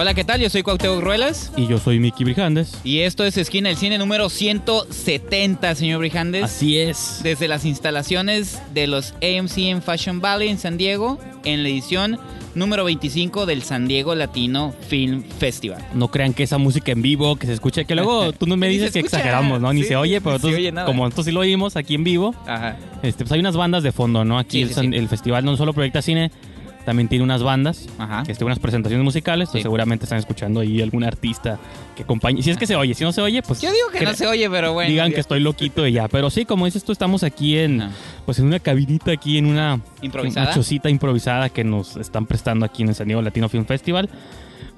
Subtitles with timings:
[0.00, 0.40] Hola, ¿qué tal?
[0.40, 1.52] Yo soy Cuauhtémoc Ruelas.
[1.58, 2.72] Y yo soy Miki Brijandes.
[2.84, 6.44] Y esto es Esquina del Cine número 170, señor Brijandes.
[6.44, 7.20] Así es.
[7.22, 12.18] Desde las instalaciones de los AMC en Fashion Valley en San Diego, en la edición
[12.54, 15.84] número 25 del San Diego Latino Film Festival.
[15.92, 18.68] No crean que esa música en vivo, que se escucha, que luego tú no me
[18.68, 19.70] dices que exageramos, ¿no?
[19.74, 22.34] Ni Sí, se oye, pero nosotros- oye como nosotros sí lo oímos aquí en vivo,
[22.46, 22.78] Ajá.
[23.02, 24.38] este, pues hay unas bandas de fondo, ¿no?
[24.38, 24.96] Aquí Sí, el, sí, San- sí.
[24.98, 26.30] el festival no solo proyecta cine,
[26.84, 28.22] también tiene unas bandas, Ajá.
[28.26, 31.58] este, unas presentaciones musicales, pues seguramente están escuchando ahí algún artista
[31.94, 32.42] que acompañe.
[32.42, 34.26] Si es que se oye, si no se oye, pues Yo digo que no se
[34.26, 34.88] oye, pero bueno.
[34.90, 36.08] digan que estoy loquito y ya.
[36.08, 37.90] Pero sí, como dices tú, estamos aquí en,
[38.24, 40.46] pues en una cabinita aquí en una Improvisada.
[40.46, 44.08] Una chocita improvisada que nos están prestando aquí en el San Diego Latino Film Festival.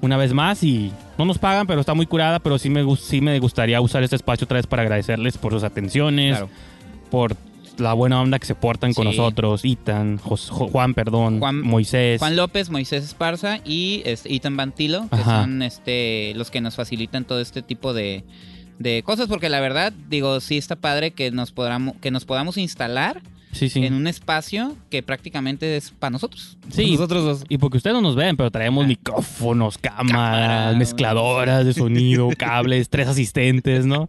[0.01, 3.21] Una vez más y no nos pagan, pero está muy curada, pero sí me, sí
[3.21, 6.49] me gustaría usar este espacio otra vez para agradecerles por sus atenciones, Claro.
[7.09, 7.37] por
[7.77, 9.17] la buena onda que se portan con Sí.
[9.17, 12.19] nosotros, Itan, Juan, perdón, Juan- Moisés.
[12.19, 15.41] Juan López, Moisés Esparza y este, Ethan Bantilo, que Ajá.
[15.41, 18.23] son este, los que nos facilitan todo este tipo de,
[18.79, 22.57] de cosas, porque la verdad, digo, sí está padre que nos podamos, que nos podamos
[22.57, 23.85] instalar sí, sí.
[23.85, 26.57] en un espacio que prácticamente es para nosotros.
[26.71, 26.91] Sí.
[26.91, 27.43] Nosotros dos.
[27.49, 28.87] Y porque ustedes no nos ven, pero traemos Ah.
[28.87, 30.77] micrófonos, cámaras, Cámaras.
[30.77, 34.07] mezcladoras de sonido, cables, tres asistentes, ¿no?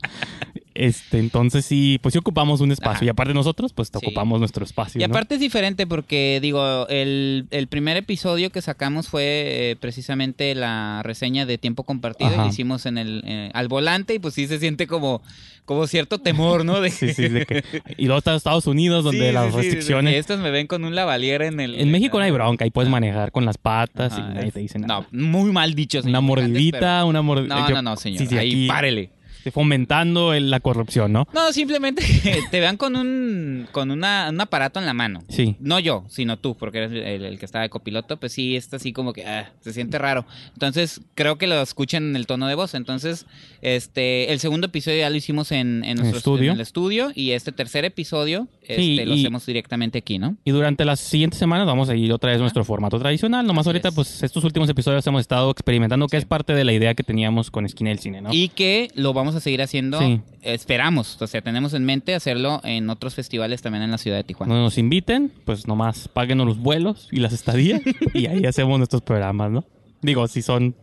[0.74, 2.96] Este, entonces sí, pues sí ocupamos un espacio.
[2.96, 3.04] Ajá.
[3.04, 3.92] Y aparte nosotros, pues Sí.
[3.96, 5.00] ocupamos nuestro espacio.
[5.00, 5.12] Y ¿no?
[5.12, 9.22] aparte es diferente porque, digo, el, el primer episodio que sacamos fue
[9.70, 12.42] eh, precisamente la reseña de tiempo compartido y Ajá.
[12.44, 15.22] lo hicimos en el, eh, al volante y pues sí se siente como,
[15.64, 16.80] como cierto temor, ¿no?
[16.80, 17.62] De, Sí, sí, de que-
[17.96, 20.10] y luego está Estados Unidos, donde Sí, las sí, restricciones.
[20.10, 21.76] de que Estos me ven con un lavalier en el...
[21.78, 24.54] En México no hay bronca, ahí puedes manejar con las patas Ajá, y nadie es-
[24.54, 25.06] te dice nada.
[25.12, 27.60] No, muy mal dicho, señor Una mordidita, una mordidita.
[27.60, 28.22] No, no, no, señor.
[28.38, 29.10] Ahí aquí párele.
[29.50, 31.26] Fomentando el- la corrupción, ¿no?
[31.32, 35.22] No, simplemente que te vean con un con una, un aparato en la mano.
[35.28, 35.56] Sí.
[35.60, 38.76] No yo, sino tú, porque eres el, el que está de copiloto, pues sí, está
[38.76, 40.24] así como que ah, se siente raro.
[40.52, 42.74] Entonces, creo que lo escuchen en el tono de voz.
[42.74, 43.26] Entonces,
[43.62, 46.50] este, el segundo episodio ya lo hicimos en, en, nuestro estudio.
[46.50, 50.36] en el estudio y este tercer episodio este, Sí, lo y- hacemos directamente aquí, ¿no?
[50.44, 53.46] Y durante las siguientes semanas vamos a ir otra vez nuestro formato tradicional.
[53.46, 53.94] Nomás Así ahorita, es.
[53.94, 56.22] pues estos últimos episodios hemos estado experimentando, que Sí.
[56.22, 58.30] es parte de la idea que teníamos con Esquina del Cine, ¿no?
[58.32, 60.20] Y que lo vamos a seguir haciendo, Sí.
[60.42, 64.24] esperamos, o sea, tenemos en mente hacerlo en otros festivales también en la ciudad de
[64.24, 64.50] Tijuana.
[64.50, 67.80] Cuando nos inviten, pues nomás páguenos los vuelos y las estadías
[68.14, 69.64] y ahí hacemos nuestros programas, ¿no?
[70.02, 70.74] Digo, si son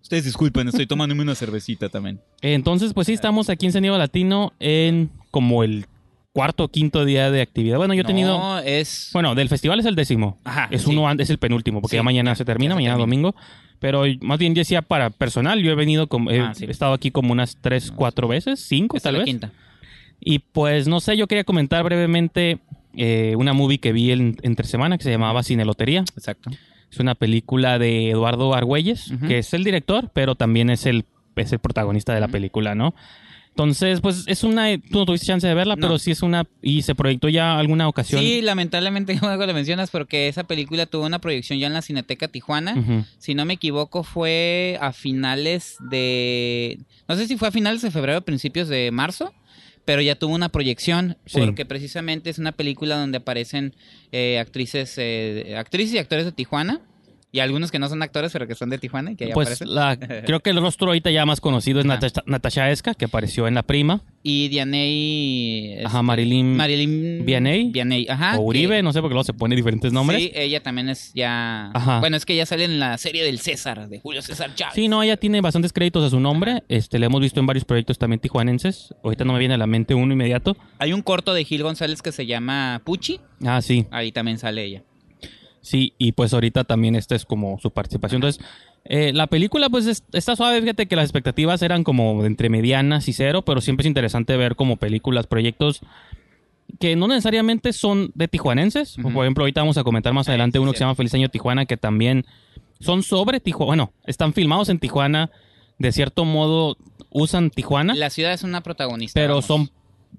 [0.00, 2.20] Ustedes disculpen, estoy tomándome una cervecita también.
[2.40, 5.86] Entonces, pues sí, estamos aquí en San Diego Latino en como el
[6.38, 7.78] cuarto o quinto día de actividad.
[7.78, 8.38] Bueno, yo he tenido...
[8.38, 9.10] No, es...
[9.12, 10.38] Bueno, del festival es el décimo.
[10.44, 10.90] Ajá, es sí.
[10.90, 13.28] uno es el penúltimo, porque Sí, ya mañana se termina, ya se mañana termina.
[13.32, 13.34] domingo.
[13.80, 16.30] Pero más bien decía para personal, yo he venido como...
[16.30, 16.66] He Ah, sí.
[16.68, 19.26] estado aquí como unas tres, cuatro veces, cinco Esta es tal la vez.
[19.26, 19.50] quinta.
[20.20, 22.58] Y pues no sé, yo quería comentar brevemente
[22.94, 26.04] eh, una movie que vi en- entre semana que se llamaba Cine Lotería.
[26.16, 26.50] Exacto.
[26.90, 31.04] Es una película de Eduardo Argüelles, que es el director, pero también es el,
[31.36, 32.94] es el protagonista de la película, ¿no?
[33.58, 34.68] Entonces, pues es una...
[34.78, 35.80] Tú no tuviste chance de verla, No.
[35.80, 36.46] pero sí es una...
[36.62, 38.22] Y se proyectó ya alguna ocasión.
[38.22, 42.28] Sí, lamentablemente luego lo mencionas porque esa película tuvo una proyección ya en la Cineteca
[42.28, 43.04] Tijuana.
[43.18, 46.78] Si no me equivoco, fue a finales de.
[47.08, 49.34] No sé si fue a finales de febrero o principios de marzo,
[49.84, 51.16] pero ya tuvo una proyección.
[51.26, 51.40] Sí.
[51.40, 53.74] Porque precisamente es una película donde aparecen
[54.12, 56.80] eh, actrices, eh, actrices y actores de Tijuana.
[57.30, 59.48] Y algunos que no son actores, pero que son de Tijuana y que ahí Pues
[59.48, 59.74] aparecen.
[59.74, 61.84] la, creo que el rostro ahorita ya más conocido es.
[61.86, 64.02] Natasha, Natasha Esca, que apareció en La Prima.
[64.22, 65.78] Y Dianey.
[65.84, 66.56] Ajá, este, Marilyn...
[66.56, 67.70] Marilyn Vianey.
[67.70, 68.38] Vianey, ajá.
[68.38, 70.20] o Uribe, que- no sé, porque luego se pone diferentes nombres.
[70.20, 71.70] Sí, ella también es ya.
[71.74, 72.00] Ajá.
[72.00, 74.74] Bueno, es que ya sale en la serie del César, de Julio César Chávez.
[74.74, 76.62] Sí, no, ella tiene bastantes créditos a su nombre.
[76.68, 78.94] Este, le hemos visto en varios proyectos también tijuanenses.
[79.04, 80.56] Ahorita no me viene a la mente uno inmediato.
[80.78, 83.20] Hay un corto de Gil González que se llama Puchi.
[83.44, 83.86] Ah, sí.
[83.90, 84.82] Ahí también sale ella.
[85.68, 88.18] Sí, y pues ahorita también esta es como su participación.
[88.22, 88.42] Entonces,
[88.84, 92.48] eh, la película pues es- está suave, fíjate que las expectativas eran como de entre
[92.48, 95.80] medianas y cero, pero siempre es interesante ver como películas, proyectos
[96.80, 98.96] que no necesariamente son de tijuanenses.
[99.02, 101.66] Por ejemplo, ahorita vamos a comentar más adelante uno que se llama Feliz Año Tijuana,
[101.66, 102.24] que también
[102.80, 103.66] son sobre Tijuana.
[103.66, 105.30] Bueno, están filmados en Tijuana,
[105.78, 106.76] de cierto modo
[107.10, 109.18] usan Tijuana, La ciudad es una protagonista.
[109.18, 109.46] pero vamos.
[109.46, 109.70] son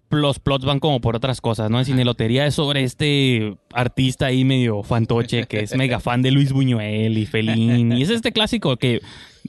[0.09, 1.79] los plots van como por otras cosas, ¿no?
[1.79, 6.51] En Cinelotería es sobre este artista ahí medio fantoche que es mega fan de Luis
[6.51, 7.97] Buñuel y Fellini.
[7.99, 9.01] Y es este clásico que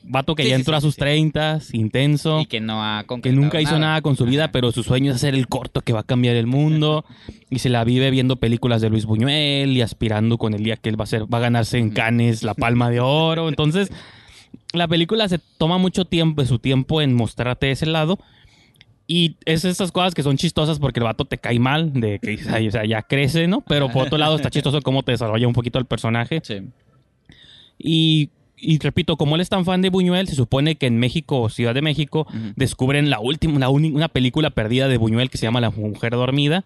[0.05, 1.01] vato que Sí, ya entró sí, a sus sí.
[1.01, 4.53] treintas, intenso, Y que no ha que nunca hizo nada con su vida, Ajá.
[4.53, 7.05] pero su sueño es hacer el corto que va a cambiar el mundo
[7.49, 10.89] y se la vive viendo películas de Luis Buñuel y aspirando con el día que
[10.91, 13.49] él va a ser va a ganarse en Cannes la Palma de Oro.
[13.49, 13.91] Entonces,
[14.73, 18.19] la película se toma mucho tiempo, su tiempo en mostrarte ese lado.
[19.13, 22.35] Y es esas cosas que son chistosas porque el vato te cae mal, de que
[22.69, 23.61] o sea, ya crece, ¿no?
[23.63, 26.41] Pero por otro lado está chistoso cómo te desarrolla un poquito el personaje.
[26.45, 26.61] Sí.
[27.77, 31.49] Y, y repito, como él es tan fan de Buñuel, se supone que en México,
[31.49, 35.61] Ciudad de México, descubren la última, la una película perdida de Buñuel que se llama
[35.61, 36.65] La Mujer Dormida.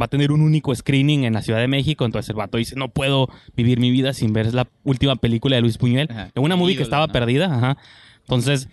[0.00, 2.76] Va a tener un único screening en la Ciudad de México, entonces el vato dice,
[2.76, 6.06] no puedo vivir mi vida sin ver la última película de Luis Buñuel.
[6.08, 6.30] Ajá.
[6.36, 7.12] En una movie que estaba ¿no?
[7.12, 7.78] perdida, ajá.
[8.20, 8.68] Entonces,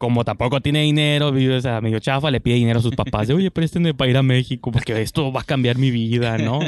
[0.00, 3.34] como tampoco tiene dinero, vive o medio chafa, le pide dinero a sus papás de,
[3.34, 6.60] oye, préstenme para ir a México porque esto va a cambiar mi vida, ¿no?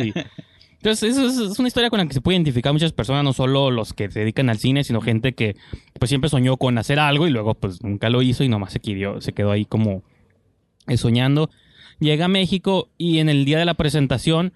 [0.82, 3.94] Entonces, es una historia con la que se puede identificar muchas personas, no solo los
[3.94, 5.56] que se dedican al cine, sino gente que
[5.98, 8.80] pues siempre soñó con hacer algo y luego pues nunca lo hizo y nomás se
[8.80, 10.02] quedó, se quedó ahí como
[10.86, 11.48] eh, soñando.
[12.00, 14.52] Llega a México y en el día de la presentación,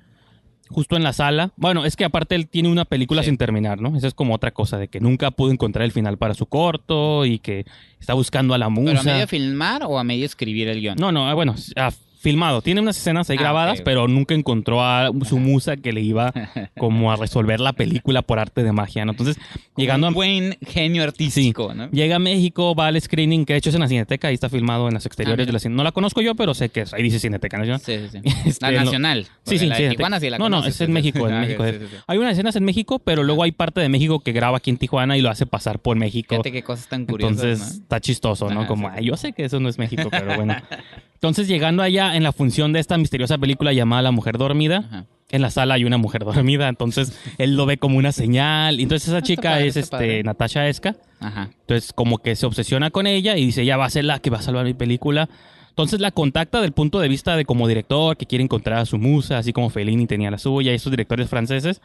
[0.69, 3.27] justo en la sala, bueno, es que aparte él tiene una película Sí.
[3.31, 3.97] sin terminar, ¿no?
[3.97, 7.25] Esa es como otra cosa, de que nunca pudo encontrar el final para su corto
[7.25, 7.65] y que
[8.01, 8.99] está buscando a la musa.
[9.01, 10.97] ¿Pero a medio filmar o a medio escribir el guion?
[10.99, 12.63] No, no, bueno, ah, filmado.
[12.63, 16.33] Tiene unas escenas ahí Ah, grabadas, pero nunca encontró a su musa que le iba
[16.79, 19.13] como a resolver la película por arte de magia, ¿no?
[19.13, 19.37] Entonces,
[19.77, 20.11] llegando a...
[20.11, 21.89] Un buen genio artístico, ¿no?
[21.91, 24.49] Llega a México, va al screening que de hecho es en la Cineteca, ahí está
[24.49, 25.77] filmado en las exteriores Ah, de la Cineteca.
[25.77, 27.81] No la conozco yo, pero sé que es- ahí dice Cineteca Nacional.
[27.81, 28.35] Sí, sí, sí.
[28.47, 29.25] Este, la no- nacional.
[29.25, 29.89] Sí, porque sí, la de.
[29.91, 31.65] Tijuana sí la No, no, conoces, es en sí, México, en Ah, México.
[31.65, 31.97] sí, sí, sí.
[32.07, 34.79] Hay unas escenas en México, pero luego hay parte de México que graba aquí en
[34.79, 36.31] Tijuana y lo hace pasar por México.
[36.35, 37.83] Fíjate qué cosas tan curiosas, Entonces ¿no?
[37.83, 38.61] está chistoso, ¿no?
[38.61, 39.09] Ajá, Como, sí, "Ay, sí.
[39.11, 40.55] yo sé que eso no es México, pero bueno.
[41.17, 45.07] Entonces, llegando allá en la función de esta misteriosa película llamada La Mujer Dormida, Ajá.
[45.31, 48.79] en la sala hay una mujer dormida, entonces él lo ve como una señal.
[48.81, 50.23] Entonces esa Ah, chica padre, es este padre.
[50.23, 50.95] Natasha Esca.
[51.21, 51.51] Ajá.
[51.61, 54.31] Entonces como que se obsesiona con ella y dice, ya va a ser la que
[54.31, 55.29] va a salvar mi película.
[55.71, 58.99] Entonces la contacta del punto de vista de como director, que quiere encontrar a su
[58.99, 61.81] musa, así como Fellini tenía la suya, y esos directores franceses.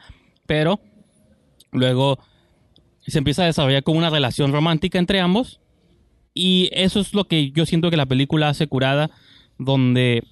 [0.46, 0.80] Pero
[1.72, 2.20] luego
[3.08, 5.61] se empieza a desarrollar como una relación romántica entre ambos.
[6.34, 9.10] Y eso es lo que yo siento que la película hace curada,
[9.58, 10.24] donde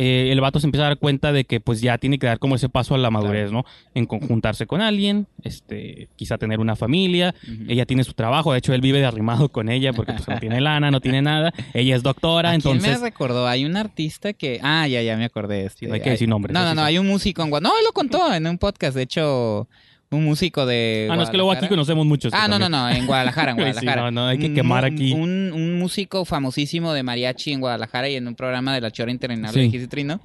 [0.00, 2.38] eh, el vato se empieza a dar cuenta de que pues ya tiene que dar
[2.38, 3.64] como ese paso a la madurez, ¿no?
[3.94, 7.34] En conjuntarse con alguien, este, quizá tener una familia,
[7.66, 10.38] ella tiene su trabajo, de hecho él vive de arrimado con ella porque pues no
[10.40, 13.00] tiene lana, no tiene nada, ella es doctora, ¿A quién entonces...
[13.00, 13.48] me recordó?
[13.48, 14.60] Hay un artista que...
[14.62, 15.66] Ah, ya, ya me acordé.
[15.66, 16.82] Este, no hay que decir nombres, No, no, no.
[16.84, 17.50] Hay un músico en.
[17.50, 18.94] No, él lo contó en un podcast.
[18.94, 19.68] De hecho,
[20.10, 22.32] un músico de Ah, no, es que luego aquí conocemos muchos.
[22.34, 24.02] Ah, no, no, no, en Guadalajara, en Sí, Guadalajara.
[24.02, 25.12] no, no, hay que Un quemar aquí.
[25.12, 29.10] Un, un músico famosísimo de mariachi en Guadalajara y en un programa de La Chora
[29.10, 29.66] Interminable Sí.
[29.66, 30.20] de Kiss y Trino,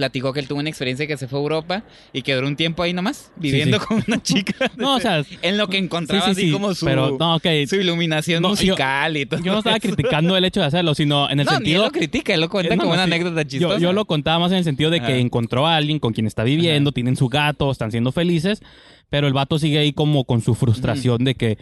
[0.00, 1.82] platicó que él tuvo una experiencia que se fue a Europa
[2.14, 3.84] y que duró un tiempo ahí nomás, viviendo sí.
[3.86, 4.70] con una chica.
[4.78, 7.34] No, o sea, en lo que encontraba sí, sí, así sí, como su, pero no,
[7.36, 7.46] ok.
[7.68, 9.40] su iluminación No, yo- musical y todo.
[9.42, 9.86] Yo no estaba eso.
[9.88, 11.84] criticando el hecho de hacerlo, sino en el no, ni él sentido...
[11.84, 13.74] lo critica, él lo cuenta no, como una anécdota chistosa.
[13.74, 15.16] Yo, yo lo contaba más en el sentido de que Ajá.
[15.16, 18.62] encontró a alguien con quien está viviendo, tienen su gato, están siendo felices,
[19.10, 21.58] pero el vato sigue ahí como con su frustración de que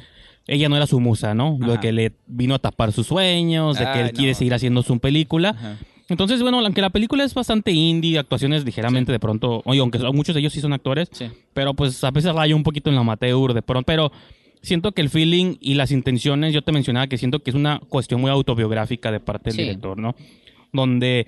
[0.47, 1.59] ella no era su musa, ¿no?
[1.61, 4.54] Lo de que le vino a tapar sus sueños, de que Ay, él quiere seguir
[4.54, 5.76] haciendo su película.
[6.09, 10.35] Entonces, bueno, aunque la película es bastante indie, actuaciones ligeramente de pronto, oye, aunque muchos
[10.35, 11.27] de ellos sí son actores, Sí.
[11.53, 14.11] pero pues a veces raya un poquito en lo amateur de pronto, pero
[14.62, 17.81] siento que el feeling y las intenciones, yo te mencionaba que siento que es una
[17.88, 19.62] cuestión muy autobiográfica de parte del Sí.
[19.62, 20.15] director, ¿no?
[20.73, 21.27] Donde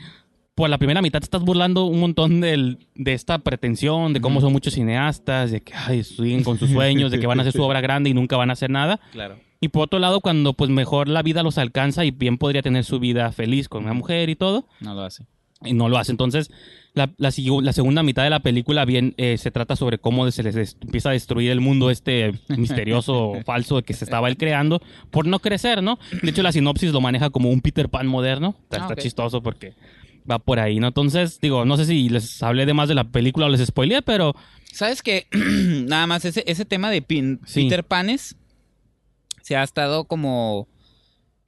[0.61, 2.77] por la primera mitad te estás burlando un montón de
[3.07, 7.19] esta pretensión, de cómo son muchos cineastas, de que ay, siguen con sus sueños, de
[7.19, 9.01] que van a hacer su obra grande y nunca van a hacer nada.
[9.11, 9.39] Claro.
[9.63, 12.85] Y por otro lado, cuando pues mejor la vida los alcanza y bien podría tener
[12.85, 15.25] su vida feliz con una mujer y todo, No lo hace.
[15.65, 16.13] y no lo hace.
[16.13, 16.51] Entonces,
[16.93, 20.77] la, la, segunda mitad de la película bien eh, se trata sobre cómo se les
[20.83, 25.39] empieza a destruir el mundo este misterioso falso que se estaba él creando por no
[25.39, 25.99] crecer, ¿no?
[26.23, 28.57] De hecho, la sinopsis lo maneja como un Peter Pan moderno.
[28.65, 29.73] Está, Ah, está chistoso porque
[30.31, 30.89] va por ahí, ¿no?
[30.89, 34.03] Entonces, digo, no sé si les hablé de más de la película o les spoileé,
[34.03, 34.35] pero
[34.73, 35.27] ¿Sabes qué?
[35.33, 37.65] Nada más ese, ese tema de Pin- Sí.
[37.65, 38.37] Peter Panes
[39.43, 40.69] se ha estado como...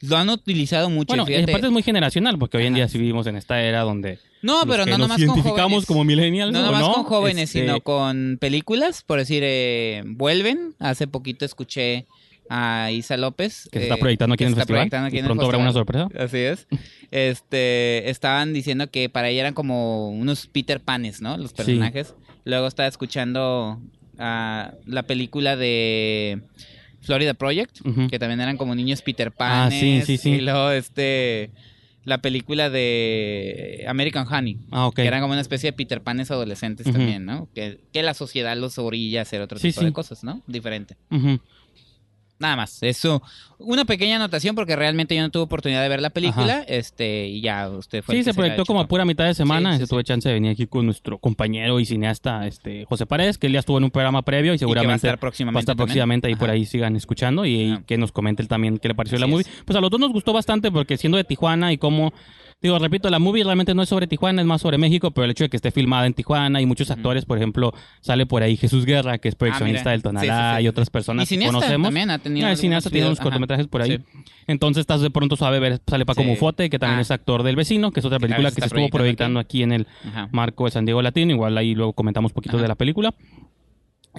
[0.01, 1.15] Lo han utilizado mucho.
[1.15, 2.77] bueno, y aparte es muy generacional porque hoy en Ajá.
[2.79, 5.87] día sí vivimos en esta era donde No, pero que no nomás con jóvenes.
[5.87, 6.93] como millennials, No ¿o nomás no?
[6.95, 9.05] con jóvenes, Este, sino con películas.
[9.05, 10.75] Por decir, eh, Vuelven.
[10.81, 12.07] Hace poquito escuché
[12.55, 13.69] a Isa López.
[13.73, 14.81] que se eh, está proyectando aquí en el festival.
[14.81, 16.09] proyectando aquí y en el pronto habrá una sorpresa.
[16.19, 16.67] Así es.
[17.11, 21.37] Este, estaban diciendo que para ella eran como unos Peter Panes, ¿no?
[21.39, 22.15] Los personajes.
[22.45, 23.81] Luego estaba escuchando
[24.19, 26.43] ah, la película de
[27.01, 27.79] Florida Project,
[28.11, 29.81] que también eran como niños Peter Ah, Panes.
[29.81, 30.31] sí, sí, sí.
[30.33, 31.51] Y luego este
[32.05, 34.59] la película de American Honey.
[34.73, 34.97] Ah, ok.
[34.97, 37.49] Que eran como una especie de Peter Panes adolescentes también, ¿no?
[37.55, 39.87] Que, que la sociedad los orilla a hacer otro Sí, tipo sí.
[39.87, 40.43] de cosas, ¿no?
[40.49, 40.97] Diferente.
[41.13, 41.39] Ujú.
[42.43, 42.83] Nada más.
[42.83, 43.23] Eso.
[43.59, 46.65] Una pequeña anotación porque realmente yo no tuve oportunidad de ver la película.
[46.67, 48.17] Este, y ya usted fue.
[48.17, 49.77] Sí, se proyectó como a pura mitad de semana.
[49.77, 53.39] Sí, sí, tuve chance de venir aquí con nuestro compañero y cineasta este José Paredes,
[53.39, 55.21] que él ya estuvo en un programa previo y Y que va a seguramente estar
[55.21, 55.55] próximamente.
[55.55, 55.87] va a estar también.
[55.87, 58.97] próximamente ahí por ahí sigan escuchando y, y que nos comente él también qué le
[58.97, 59.43] pareció la movie.
[59.49, 59.63] es.
[59.65, 62.13] Pues a los dos nos gustó bastante porque siendo de Tijuana y cómo
[62.63, 65.33] Digo, repito, la movie realmente no es sobre Tijuana, es más sobre México, pero el
[65.33, 68.57] hecho de que esté filmada en Tijuana y muchos actores, por ejemplo, sale por ahí
[68.57, 69.91] Jesús Guerra, que es proyeccionista mira.
[69.93, 70.65] del Tonalá, Sí, sí, sí.
[70.65, 71.87] y otras personas Y que conocemos.
[71.89, 73.25] también ha tenido Ah, el cineasta tiene unos ajá.
[73.25, 74.01] cortometrajes por ahí.
[74.47, 76.23] Entonces estás de pronto suave ver, sale Paco.
[76.23, 77.03] Mufote, que también Ah.
[77.03, 79.87] es actor del vecino, que es otra película que se estuvo proyectando aquí en el
[80.09, 80.29] Ajá.
[80.31, 81.33] marco de San Diego Latino.
[81.33, 82.63] Igual ahí luego comentamos poquito Ajá.
[82.63, 83.13] de la película.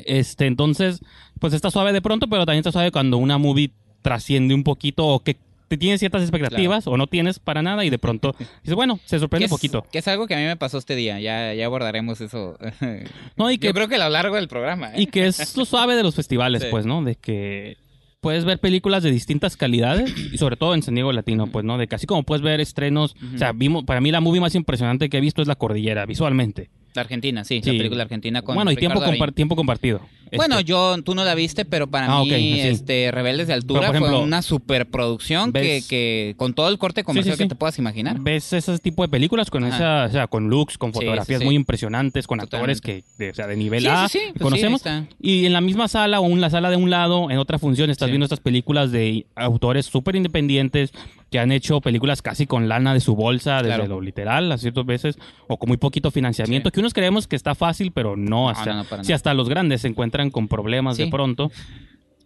[0.06, 1.02] Este, entonces,
[1.40, 3.72] pues está suave de pronto, pero también está suave cuando una movie
[4.02, 5.38] trasciende un poquito o que
[5.78, 9.46] tienes ciertas expectativas o no tienes para nada y de pronto dices, bueno, se sorprende
[9.46, 9.86] un poquito.
[9.92, 11.20] Que es algo que a mí me pasó este día.
[11.20, 12.58] Ya, ya abordaremos eso.
[13.38, 14.90] No, y que, Yo creo que a lo largo del programa.
[14.90, 15.02] ¿eh?
[15.02, 16.68] y que es lo suave de los festivales, Sí.
[16.72, 17.04] pues, ¿no?
[17.04, 17.78] De que
[18.22, 21.78] puedes ver películas de distintas calidades y sobre todo en San Diego Latino, pues, ¿no?
[21.78, 24.56] De que así como puedes ver estrenos, o sea, vimos, para mí la movie más
[24.56, 26.70] impresionante que he visto es La Cordillera, visualmente.
[26.94, 27.72] La Argentina, sí, Sí.
[27.72, 30.02] La película argentina con bueno, y tiempo, Ricardo compar- tiempo compartido.
[30.36, 32.60] Bueno, Este, yo, tú no la viste, pero para Ah, mí, sí.
[32.62, 35.88] este, Rebeldes de Altura ejemplo, fue una superproducción que, ¿ves?
[35.88, 37.44] que con todo el corte comercial sí.
[37.44, 38.20] que te puedas imaginar.
[38.20, 39.76] ves ese tipo de películas con Ajá.
[39.76, 43.46] esa, o sea, con looks, con fotografías muy impresionantes, con actores que, de, o sea,
[43.48, 44.82] de nivel A, sí, sí, que pues conocemos.
[45.22, 47.90] y en la misma sala o en la sala de un lado, en otra función,
[47.92, 50.92] estás viendo estas películas de autores súper independientes
[51.34, 53.88] que han hecho películas casi con lana de su bolsa, desde Claro.
[53.88, 56.74] lo literal, a ciertas veces, o con muy poquito financiamiento, Sí.
[56.76, 58.50] que unos creemos que está fácil, pero no.
[58.52, 61.52] Hasta, no, no, para si hasta los grandes se encuentran con problemas de pronto,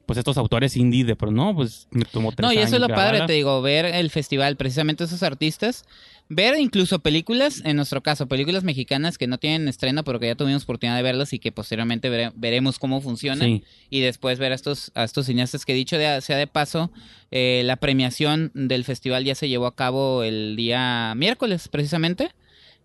[0.07, 2.81] pues estos autores indie de pronto, no, pues me tomó tres No, y eso es
[2.81, 5.83] lo padre, te digo, ver el festival, precisamente esos artistas,
[6.29, 10.35] ver incluso películas, en nuestro caso, películas mexicanas que no tienen estreno, pero que ya
[10.35, 13.47] tuvimos oportunidad de verlas y que posteriormente vere- veremos cómo funcionan.
[13.47, 13.63] Sí.
[13.89, 16.89] Y después ver a estos, a estos cineastas que dicho de, sea de paso,
[17.29, 22.31] eh, la premiación del festival ya se llevó a cabo el día miércoles, precisamente.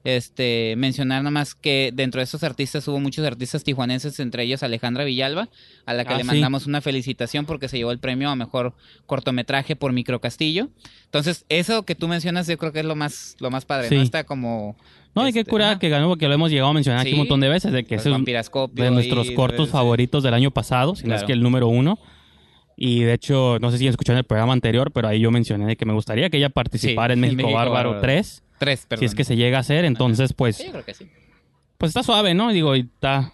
[0.05, 5.05] Este, mencionar nomás que dentro de esos artistas hubo muchos artistas tijuanenses, entre ellos Alejandra
[5.05, 5.49] Villalba,
[5.87, 6.27] a la que Ah, le sí.
[6.27, 8.75] mandamos una felicitación porque se llevó el premio a mejor
[9.07, 10.69] cortometraje por Microcastillo.
[11.05, 13.95] Entonces, eso que tú mencionas, yo creo que es lo más, lo más padre, Sí.
[13.95, 14.03] ¿no?
[14.03, 14.77] Está como.
[15.15, 17.13] No, y qué este, cura ajá, que ganó, porque lo hemos llegado a mencionar aquí
[17.13, 20.97] un montón de veces, de que es de nuestros y- cortos favoritos del año pasado,
[20.97, 21.99] si no es que el número uno.
[22.77, 25.85] Y de hecho, no sé si escucharon el programa anterior, pero ahí yo mencioné que
[25.85, 28.01] me gustaría que ella participara en México, México Bárbaro, Bárbaro.
[28.01, 29.01] 3, Tres, perdón.
[29.01, 29.85] si es que se llega a hacer.
[29.85, 31.07] Entonces, pues, Sí, yo creo que sí.
[31.79, 32.53] pues está suave, ¿no?
[32.53, 33.33] Digo, y está...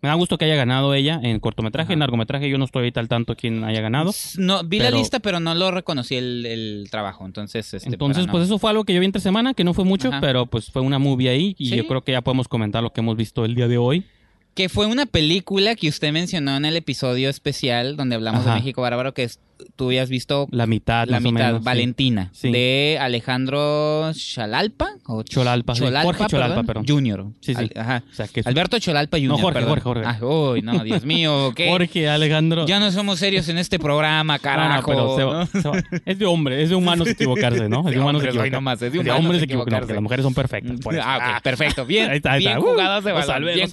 [0.00, 1.92] Me da gusto que haya ganado ella en cortometraje, Ajá.
[1.92, 2.50] en largometraje.
[2.50, 4.10] Yo no estoy ahorita al tanto quién haya ganado.
[4.36, 7.24] No, vi pero- la lista, pero no lo reconocí el, el trabajo.
[7.24, 9.74] Entonces, este, Entonces, pues no- eso fue algo que yo vi entre semana, que no
[9.74, 10.20] fue mucho, Ajá.
[10.20, 11.54] pero pues fue una movie ahí.
[11.56, 11.76] Y Sí.
[11.76, 14.04] yo creo que ya podemos comentar lo que hemos visto el día de hoy.
[14.54, 18.54] Que fue una película que usted mencionó en el episodio especial donde hablamos Ajá.
[18.54, 19.38] de México Bárbaro, que es-
[19.76, 21.64] tú habías visto La mitad, la mitad, menos.
[21.64, 22.50] Valentina, Sí.
[22.50, 24.90] de Alejandro Chalalpa.
[25.06, 25.74] O Cholalpa.
[25.74, 26.84] Jorge Cholalpa, perdón.
[26.86, 27.26] Junior.
[27.40, 27.60] Sí, sí.
[27.60, 28.02] Al- ajá.
[28.10, 29.40] O sea, que es- Alberto Cholalpa Junior.
[29.40, 29.68] Jorge, perdón.
[29.80, 30.02] Jorge, Jorge.
[30.06, 31.68] Ah, uy, no, Dios mío, ¿qué?
[31.68, 32.66] Jorge Alejandro.
[32.66, 34.86] Ya no somos serios en este programa, No, no, carajo.
[34.90, 35.46] pero se va- ¿no?
[35.46, 37.88] se va- es de hombre, es de humanos equivocarse, ¿no?
[37.88, 38.50] Es de humanos equivocarse.
[38.50, 39.80] nomás, es de de hombres equivocarse.
[39.80, 40.80] porque las mujeres son perfectas.
[40.80, 41.02] por eso.
[41.06, 41.84] Ah, ok, perfecto.
[41.86, 42.62] Bien, Ahí está, ahí bien está.
[42.70, 43.44] Jugados de balón.
[43.44, 43.68] bien.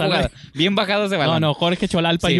[0.53, 1.41] Bien bajados de balón.
[1.41, 2.35] No, no, Jorge Cholalpa Sí.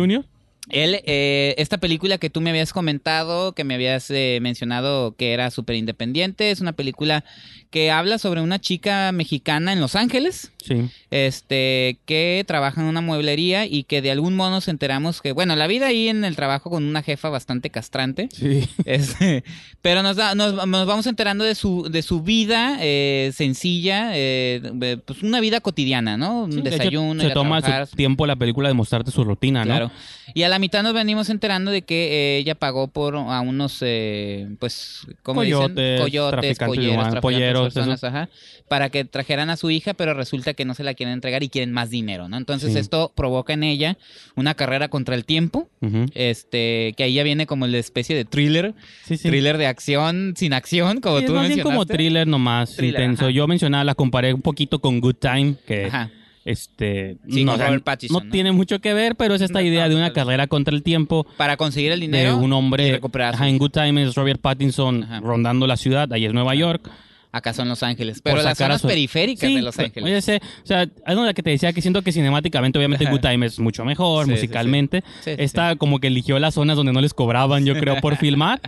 [0.70, 5.34] Él, eh, esta película que tú me habías comentado, que me habías eh, mencionado que
[5.34, 7.26] era súper independiente, es una película
[7.70, 10.90] que habla sobre una chica mexicana en Los Ángeles, Sí.
[11.12, 15.56] este, que trabaja en una mueblería y que de algún modo nos enteramos que, bueno,
[15.56, 18.68] la vida ahí en el trabajo con una jefa bastante castrante, Sí.
[18.86, 19.44] este,
[19.82, 24.62] pero nos, da- nos, nos vamos enterando de su, de su vida eh, sencilla, eh,
[24.74, 26.44] de, pues una vida cotidiana, ¿no?
[26.44, 29.24] Un Sí, de hecho, desayuno, ir se toma su tiempo la película de mostrarte su
[29.24, 29.66] rutina, ¿no?
[29.66, 29.92] Claro.
[30.36, 33.80] Y a la mitad nos venimos enterando de que eh, ella pagó por a unos,
[33.82, 36.02] eh, pues, ¿cómo Coyotes, dicen?
[36.02, 38.30] Coyotes, traficantes de polleros, humanos, traficantes, polleros, personas, ajá,
[38.68, 41.50] para que trajeran a su hija, pero resulta que no se la quieren entregar y
[41.50, 42.38] quieren más dinero, ¿no?
[42.38, 42.80] Entonces Sí.
[42.80, 43.98] esto provoca en ella
[44.36, 45.70] una carrera contra el tiempo,
[46.14, 48.74] este, que ahí ya viene como la especie de thriller,
[49.06, 49.28] Sí, sí.
[49.30, 51.64] thriller de acción sin acción, como tú mencionaste.
[51.64, 53.26] como thriller nomás, Thriller, intenso.
[53.26, 53.32] ajá.
[53.32, 56.10] Yo mencionaba, la comparé un poquito con Good Time, que Ajá.
[56.46, 58.32] este Sí, no, o sea, Robert Pattinson, no ¿no?
[58.32, 61.26] tiene mucho que ver, pero es esta No, idea de una carrera contra el tiempo
[61.38, 63.00] Para conseguir el de dinero un y hombre.
[63.24, 63.58] Ajá, en.
[63.58, 65.20] Good Time es Robert Pattinson Ajá.
[65.22, 66.90] rondando la ciudad, ahí es Nueva York.
[67.32, 70.04] Acá son Los Ángeles, pero las zonas su- periféricas Sí, de Los Ángeles.
[70.04, 73.06] oye, sé, o sea, es donde que te decía que siento que cinemáticamente, obviamente.
[73.06, 75.04] Good Time es mucho mejor, Sí, musicalmente.
[75.22, 78.60] Sí, Esta como que eligió las zonas donde no les cobraban, yo creo, por filmar.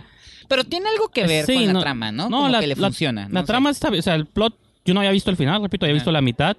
[0.48, 2.28] Pero tiene algo que ver con la no- trama, ¿no?
[2.30, 3.22] no, Como la- que le la- funciona.
[3.22, 3.46] La no sé.
[3.46, 4.54] trama está, o sea, el plot,
[4.84, 6.00] yo no había visto el final, repito, había Ajá.
[6.00, 6.56] visto la mitad.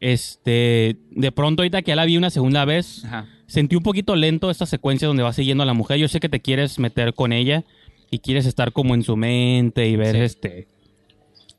[0.00, 3.26] Este, de pronto ahorita que ya la vi una segunda vez, Ajá.
[3.46, 5.96] sentí un poquito lento esta secuencia donde va siguiendo a la mujer.
[5.98, 7.64] Yo sé que te quieres meter con ella
[8.10, 10.68] y quieres estar como en su mente y ver este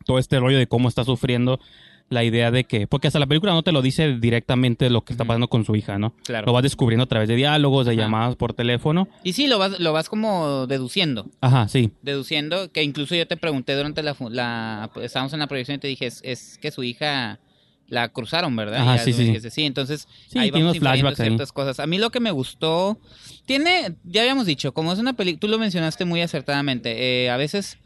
[0.05, 1.59] todo este rollo de cómo está sufriendo.
[2.07, 5.11] la idea de que, porque hasta la película no te lo dice directamente lo que
[5.13, 6.13] está pasando con su hija, ¿no?
[6.23, 6.45] Claro.
[6.45, 8.01] Lo vas descubriendo a través de diálogos, de Ajá.
[8.03, 9.07] llamadas por teléfono.
[9.23, 11.25] Y sí, lo vas, lo vas como deduciendo.
[11.41, 11.89] Ajá, sí.
[12.03, 14.15] Deduciendo, que incluso yo te pregunté durante la...
[14.29, 17.39] la estábamos en la proyección y te dije, es, es que su hija
[17.87, 18.81] la cruzaron, ¿verdad?
[18.81, 19.39] Ajá, sí, sí.
[19.49, 21.27] sí, entonces Sí, ahí vamos unos flashbacks ahí.
[21.29, 21.79] ciertas cosas.
[21.79, 22.99] A mí lo que me gustó...
[23.47, 27.37] Tiene, ya habíamos dicho, como es una película, tú lo mencionaste muy acertadamente, eh, a
[27.37, 27.79] veces...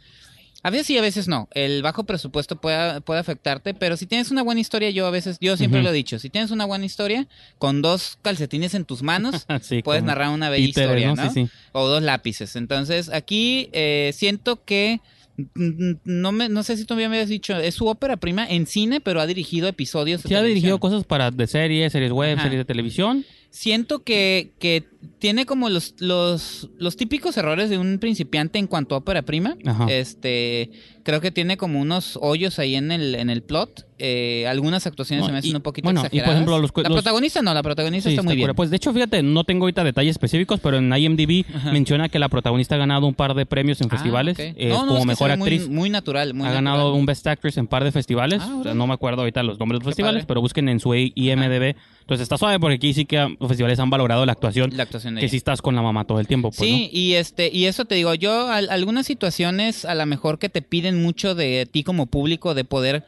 [0.61, 1.47] A veces sí, a veces no.
[1.51, 5.37] El bajo presupuesto puede, puede afectarte, pero si tienes una buena historia, yo a veces,
[5.39, 9.01] yo siempre lo he dicho, si tienes una buena historia, con dos calcetines en tus
[9.01, 11.15] manos, sí puedes como narrar una bella historia, ¿no?
[11.15, 11.31] ¿no?
[11.31, 11.51] Sí, sí.
[11.71, 12.55] O dos lápices.
[12.57, 14.99] Entonces, aquí eh, siento que
[15.37, 18.67] mm, no me no sé si tú me habías dicho, es su ópera prima en
[18.67, 22.33] cine, pero ha dirigido episodios de Sí ha dirigido cosas para de series, series web,
[22.33, 22.43] Ajá.
[22.43, 23.25] series de televisión.
[23.49, 24.87] Siento que, que
[25.19, 29.55] tiene como los, los, los típicos errores de un principiante en cuanto a ópera prima.
[29.65, 29.85] Ajá.
[29.89, 30.71] Este,
[31.03, 33.85] creo que tiene como unos hoyos ahí en el, en el plot.
[34.01, 36.35] Eh, algunas actuaciones se me hacen y- un poquito bueno, y por exageradas.
[36.35, 38.45] ejemplo, los cu- la los- protagonista no, la protagonista Sí, está muy bien.
[38.47, 38.53] cura.
[38.53, 41.71] Pues de hecho, fíjate, no tengo ahorita detalles específicos, pero en IMDb Ajá.
[41.73, 44.53] menciona que la protagonista ha ganado un par de premios en Ah, festivales ok.
[44.55, 45.69] eh, No, no, como es que mejor ve muy- actriz.
[45.69, 46.63] Muy, natural, muy ha natural.
[46.63, 48.39] ganado un Best Actress en par de festivales.
[48.41, 48.75] Ah, O sea, órale.
[48.77, 50.27] no me acuerdo ahorita los nombres de los Qué festivales, padre.
[50.27, 51.75] pero busquen en su IMDb.
[52.01, 54.71] Entonces está suave porque aquí sí que los festivales han valorado la actuación.
[54.75, 55.31] La actuación de que ella.
[55.31, 56.49] sí estás con la mamá todo el tiempo.
[56.51, 60.37] Pues, sí, y este, y eso te digo, yo al- algunas situaciones a lo mejor
[60.39, 63.05] que te piden mucho de ti como público de poder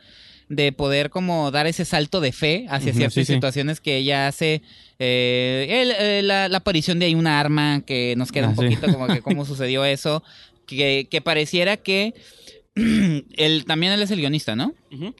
[0.49, 3.33] de poder como dar ese salto de fe hacia ciertas sí, sí.
[3.35, 4.61] situaciones que ella hace
[4.99, 8.55] eh, el- eh, la, la aparición de ahí una arma que nos queda Ah, un
[8.57, 8.63] sí.
[8.63, 10.23] poquito como que cómo sucedió eso
[10.65, 12.13] que, que pareciera que
[12.75, 14.73] él también él es el guionista no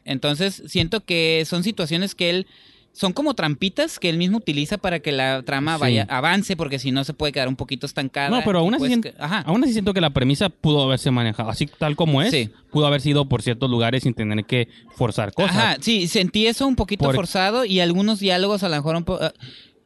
[0.06, 2.48] entonces siento que son situaciones que él
[2.94, 5.82] son como trampitas que él mismo utiliza para que la trama Sí.
[5.82, 8.30] vaya avance porque si no se puede quedar un poquito estancada.
[8.30, 9.40] No, pero aún así, pues siento, ajá.
[9.48, 12.32] aún así siento que la premisa pudo haberse manejado así tal como es.
[12.32, 12.50] Sí.
[12.72, 15.56] Pudo haber sido por ciertos lugares sin tener que forzar cosas.
[15.56, 19.04] Ajá, sí, sentí eso un poquito Por- forzado y algunos diálogos a lo mejor un
[19.06, 19.34] po- ah,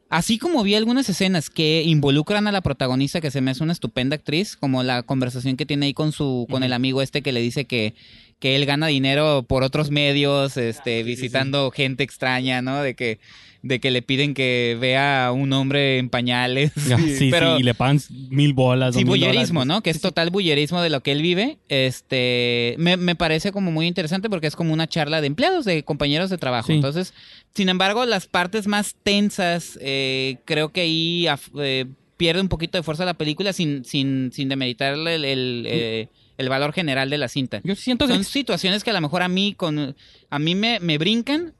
[0.08, 3.72] Así como vi algunas escenas que involucran a la protagonista, que se me hace una
[3.72, 7.32] estupenda actriz, como la conversación que tiene ahí con su, con el amigo este que
[7.32, 7.92] le dice que,
[8.38, 12.82] que él gana dinero por otros medios, este, visitando gente extraña, ¿no?
[12.82, 13.18] De que,
[13.62, 16.72] de que le piden que vea a un hombre en pañales.
[16.86, 18.94] Ya, sí, pero, sí, y le pagan mil bolas.
[18.94, 19.66] Sí, bullerismo, dólares.
[19.66, 19.82] ¿no?
[19.82, 21.58] Que es total bullerismo de lo que él vive.
[21.68, 25.82] Este, me, me parece como muy interesante porque es como una charla de empleados, de
[25.82, 26.68] compañeros de trabajo.
[26.68, 26.74] Sí.
[26.74, 27.14] Entonces,
[27.54, 31.26] sin embargo, las partes más tensas, eh, creo que ahí
[31.58, 36.08] eh, pierde un poquito de fuerza la película sin, sin, sin demeritarle el, el, eh,
[36.38, 37.60] el valor general de la cinta.
[37.64, 39.96] Yo siento que Son situaciones que a lo mejor a mí, con,
[40.30, 41.54] a mí me, me brincan,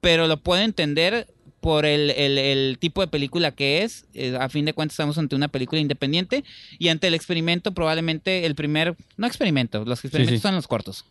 [0.00, 1.26] pero lo puedo entender
[1.60, 4.04] por el, el- el tipo de película que es.
[4.14, 6.42] Eh, a fin de cuentas estamos ante una película independiente
[6.78, 10.42] y ante el experimento probablemente el primer, no experimento, los experimentos sí.
[10.42, 11.04] son los cortos.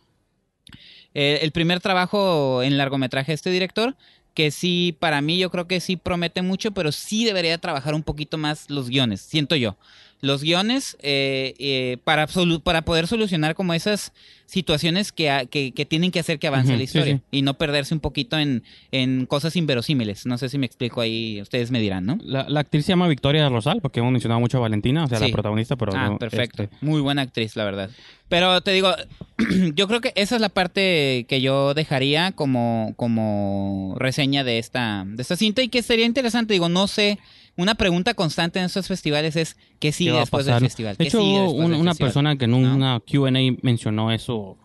[1.14, 3.96] Eh, el primer trabajo en largometraje de este director,
[4.34, 8.02] que sí, para mí yo creo que sí promete mucho, pero sí debería trabajar un
[8.02, 9.76] poquito más los guiones, siento yo.
[10.22, 12.26] Los guiones eh, eh, para,
[12.62, 14.12] para poder solucionar como esas
[14.46, 17.22] situaciones que, que, que tienen que hacer que avance la sí, historia sí.
[17.30, 20.24] y no perderse un poquito en, en cosas inverosímiles.
[20.26, 22.18] No sé si me explico ahí, ustedes me dirán, ¿no?
[22.22, 25.18] la, la actriz se llama Victoria Rosal, porque hemos mencionado mucho a Valentina, o sea,
[25.18, 25.24] Sí.
[25.26, 26.62] la protagonista, pero Ah, no, perfecto.
[26.64, 27.90] este, Muy buena actriz, la verdad.
[28.28, 28.94] Pero te digo,
[29.74, 35.04] yo creo que esa es la parte que yo dejaría como, como reseña de esta,
[35.06, 36.52] de esta cinta y que sería interesante.
[36.54, 37.18] Digo, no sé,
[37.56, 40.96] una pregunta constante en estos festivales es ¿qué sigue ¿qué va a después del festival?
[40.96, 42.58] De ¿Qué hecho, un- una persona que en ¿No?
[42.58, 43.30] una Q&A
[43.62, 44.58] mencionó eso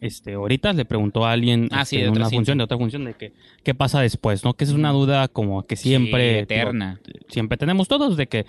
[0.00, 2.36] este, ahorita, le preguntó a alguien Ah, este, sí, de una cinta.
[2.36, 3.32] función, de otra función, de que
[3.62, 4.54] qué pasa después, ¿no?
[4.54, 6.32] Que es una duda como que siempre...
[6.34, 7.00] Sí, eterna.
[7.28, 8.44] siempre tenemos todos de que,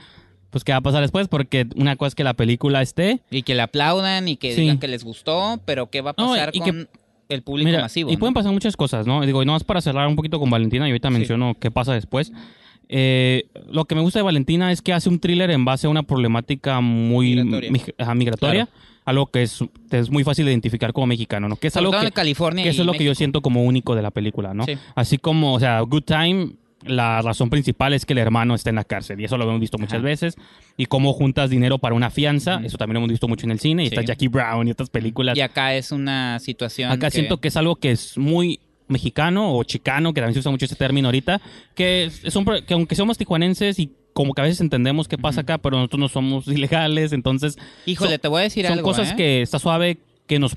[0.50, 1.28] pues, ¿qué va a pasar después?
[1.30, 3.22] Porque una cosa es que la película esté...
[3.32, 4.62] Y que le aplaudan y que Sí.
[4.62, 6.88] digan que les gustó, pero ¿qué va a No, pasar y con que-
[7.30, 8.10] el público Mira, masivo?
[8.10, 8.20] y ¿no?
[8.20, 9.26] pueden pasar muchas cosas, ¿no?
[9.26, 11.94] Digo, y no más para cerrar un poquito con Valentina, y ahorita menciono qué pasa
[11.94, 12.32] después.
[12.90, 15.90] Eh, lo que me gusta de Valentina es que hace un thriller en base a
[15.90, 17.72] una problemática muy Migratoria.
[17.72, 18.70] mig- ajá, migratoria,
[19.06, 19.60] algo que es,
[19.92, 21.56] es muy fácil de identificar como mexicano, ¿no?
[21.56, 23.96] Que es algo que, en California que eso es lo que yo siento como único
[23.96, 24.66] de la película, ¿no?
[24.66, 24.78] Sí.
[24.96, 26.52] Así como, o sea, Good Time,
[26.84, 29.60] la razón principal es que el hermano está en la cárcel, y eso lo hemos
[29.60, 30.04] visto muchas Ajá.
[30.06, 30.36] veces,
[30.78, 33.60] y cómo juntas dinero para una fianza, eso también lo hemos visto mucho en el
[33.60, 33.96] cine, y Sí.
[33.96, 37.58] está Jackie Brown y estas películas Y acá es una situación Acá siento que es
[37.58, 41.42] algo que es muy mexicano o chicano, que también se usa mucho ese término ahorita,
[41.74, 45.08] que, es- es un pro- que aunque somos tijuanenses y como que a veces entendemos
[45.08, 48.66] qué pasa acá, pero nosotros no somos ilegales, entonces Híjole, son- te voy a decir
[48.66, 49.16] son algo, cosas ¿eh?
[49.16, 50.56] que está suave que nos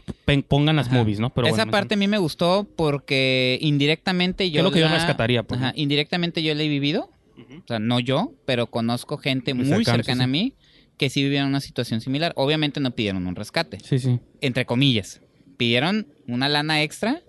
[0.49, 0.97] pongan las Ajá.
[0.97, 1.29] movies, ¿no?
[1.31, 4.87] Pero Esa bueno, parte a mí me gustó porque indirectamente yo es lo que yo
[4.87, 9.17] la- rescataría, pues, Ajá, indirectamente yo la he vivido, o sea, no yo, pero conozco
[9.19, 10.55] gente Muy muy, cercano, cercana sí, a mí
[10.97, 12.33] que sí vivieron una situación similar.
[12.35, 14.19] Obviamente no pidieron un rescate, Sí, sí.
[14.41, 15.21] entre comillas.
[15.57, 17.21] Pidieron una lana extra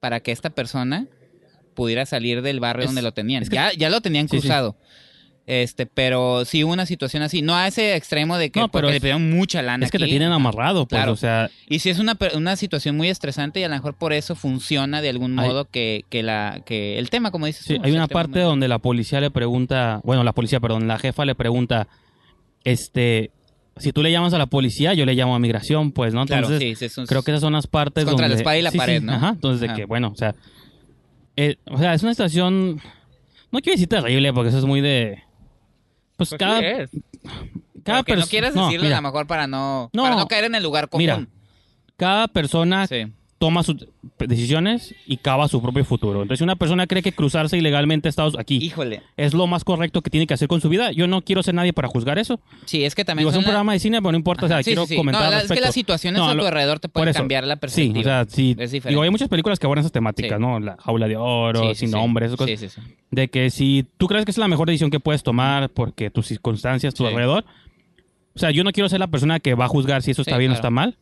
[0.00, 1.06] para que esta persona
[1.74, 3.42] pudiera salir del barrio Es- donde lo tenían.
[3.42, 4.40] es que- ya, ya lo tenían Sí, sí.
[4.42, 4.76] cruzado.
[5.46, 8.90] Este, pero sí hubo una situación así, no a ese extremo de que No, pero
[8.90, 9.86] le pidieron mucha lana.
[9.86, 11.12] Es que te tienen amarrado, pues, Claro.
[11.12, 14.12] o sea, Y si es una, una situación muy estresante y a lo mejor por
[14.12, 17.76] eso funciona de algún Hay- modo que, que la que el tema, como dices sí,
[17.76, 21.24] tú, hay una parte donde la policía le pregunta, bueno, la policía, perdón, la jefa
[21.24, 21.88] le pregunta,
[22.64, 23.30] este,
[23.80, 26.24] si tú le llamas a la policía, yo le llamo a migración, pues, ¿no?
[26.26, 28.40] Claro, Entonces, sí, sí, un- creo que esas son las partes Es contra la donde...
[28.42, 29.12] espada y la Sí, sí, pared, ¿no?
[29.12, 29.76] Ajá, entonces de Ajá.
[29.76, 30.34] que, bueno, o sea,
[31.36, 32.80] eh, o sea, es una situación,
[33.50, 35.22] no quiero decir terrible, porque eso es muy de...
[36.16, 36.90] Pues, Pues cada, sí es.
[37.84, 40.02] cada Porque no quieres no, decirlo mira, a lo mejor para no, No.
[40.02, 41.02] para no caer en el lugar común.
[41.02, 41.26] Mira,
[41.96, 43.06] cada persona sí.
[43.38, 43.86] Toma sus
[44.18, 46.22] decisiones y cava su propio futuro.
[46.22, 49.02] Entonces, si una persona cree que cruzarse ilegalmente a Estados aquí Híjole.
[49.16, 51.54] es lo más correcto que tiene que hacer con su vida, yo no quiero ser
[51.54, 52.40] nadie para juzgar eso.
[52.64, 54.48] Sí, es que también Digo, es un la- programa de cine, pero no importa, o
[54.48, 54.96] sea, sí, quiero sí, sí.
[54.96, 57.54] comentar No, la- es que las situaciones No, a tu alrededor te pueden cambiar la
[57.54, 58.00] Sí, perspectiva.
[58.00, 58.50] o sea, sí.
[58.58, 58.88] Es diferente.
[58.90, 60.42] Digo, hay muchas películas que abordan esas temáticas, Sí.
[60.44, 60.58] ¿no?
[60.58, 61.94] La jaula de oro, Sí, sí, sin sí.
[61.94, 62.58] nombre, esas cosas.
[62.58, 62.94] Sí, sí, sí.
[63.10, 66.26] De que si tú crees que es la mejor decisión que puedes tomar porque tus
[66.26, 67.08] circunstancias, tu Sí.
[67.08, 67.44] alrededor.
[68.34, 70.34] O sea, yo no quiero ser la persona que va a juzgar si eso está
[70.34, 70.96] Sí, bien o está mal.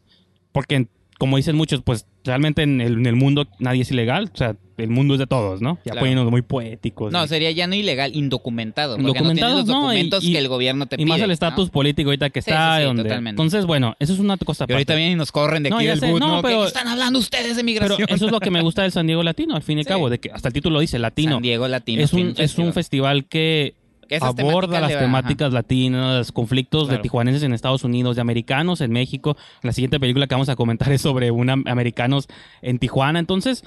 [0.52, 0.86] Porque,
[1.18, 4.30] como dicen muchos, pues realmente en el, en el mundo nadie es ilegal.
[4.32, 5.76] O sea, el mundo es de todos, ¿no?
[5.76, 6.00] Ya Claro.
[6.00, 7.10] poniéndonos muy poéticos.
[7.10, 8.98] No, y- sería ya no ilegal, indocumentado.
[8.98, 11.06] Indocumentado, no los no, y- documentos y- que el gobierno te y pide.
[11.08, 11.32] más el ¿no?
[11.32, 12.74] estatus político ahorita que Sí, está.
[12.76, 13.30] sí, sí, donde- totalmente.
[13.30, 16.00] Entonces, bueno, eso es una cosa Y ahorita vienen y nos corren de aquí del
[16.00, 16.42] sé, boot, no, ¿no?
[16.42, 18.08] ¿Qué pero- están hablando ustedes de Pero migración?
[18.10, 20.10] eso es lo que me gusta del San Diego Latino, al fin y al cabo,
[20.10, 21.32] de que hasta el título dice latino.
[21.36, 22.02] San Diego Latino.
[22.02, 23.24] es un, es un Festival.
[23.26, 23.74] que
[24.20, 26.98] aborda las temáticas latinas, conflictos Claro.
[26.98, 29.36] de tijuanenses en Estados Unidos, de americanos en México.
[29.62, 32.28] La siguiente película que vamos a comentar es sobre un am- americanos
[32.62, 33.18] en Tijuana.
[33.18, 33.64] Entonces,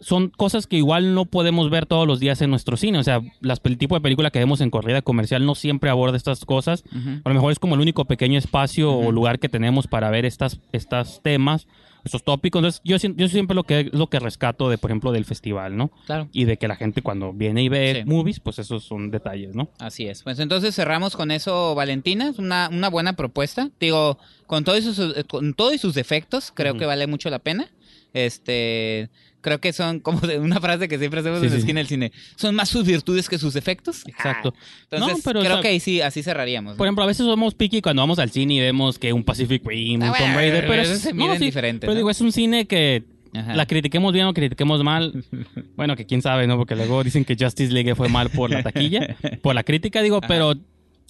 [0.00, 2.98] son cosas que igual no podemos ver todos los días en nuestro cine.
[2.98, 6.16] O sea, las, el tipo de película que vemos en corrida comercial no siempre aborda
[6.16, 6.82] estas cosas.
[7.24, 10.24] A lo mejor es como el único pequeño espacio o lugar que tenemos para ver
[10.24, 11.68] estas, estas temas,
[12.04, 12.58] estos tópicos.
[12.60, 15.90] Entonces, yo, yo siempre lo que lo que rescato de, por ejemplo, del festival, ¿no?
[16.06, 16.28] Claro.
[16.32, 18.08] Y de que la gente cuando viene y ve Sí.
[18.10, 19.68] movies, pues esos son detalles, ¿no?
[19.78, 20.22] Así es.
[20.22, 22.28] Pues entonces cerramos con eso, Valentina.
[22.28, 23.70] Es una, una buena propuesta.
[23.80, 27.70] Digo, con todos sus, con todos sus defectos, creo que vale mucho la pena.
[28.14, 29.08] Este,
[29.40, 32.12] creo que son como una frase que siempre hacemos Sí, en la esquina del cine.
[32.36, 34.04] Son más sus virtudes que sus defectos.
[34.06, 34.54] Exacto.
[34.56, 36.74] Ah, entonces, No, pero, creo o sea, que ahí sí, así cerraríamos.
[36.74, 36.76] ¿no?
[36.76, 39.62] Por ejemplo, a veces somos picky cuando vamos al cine y vemos que un Pacific
[39.66, 41.92] Rim, Ah, un bueno, Tomb Raider, pero eso es, se no, miden sí, diferente, Pero
[41.92, 41.96] ¿no?
[41.96, 43.54] digo, es un cine que Ajá.
[43.56, 45.24] la critiquemos bien o critiquemos mal.
[45.76, 46.56] bueno, que quién sabe, ¿no?
[46.58, 50.18] Porque luego dicen que Justice League fue mal por la taquilla, por la crítica, digo,
[50.18, 50.28] Ajá.
[50.28, 50.54] pero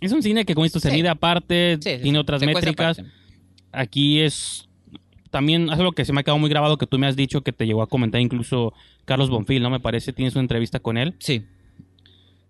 [0.01, 0.97] es un cine que con esto se Sí.
[0.97, 2.99] mide aparte, Sí, tiene otras métricas.
[2.99, 3.13] aparte.
[3.73, 4.69] Aquí es
[5.33, 7.41] también es algo que se me ha quedado muy grabado que tú me has dicho
[7.41, 8.73] que te llegó a comentar incluso
[9.05, 9.71] Carlos Bonfil, ¿no?
[9.71, 11.15] Me parece, tienes una entrevista con él.
[11.19, 11.43] Sí.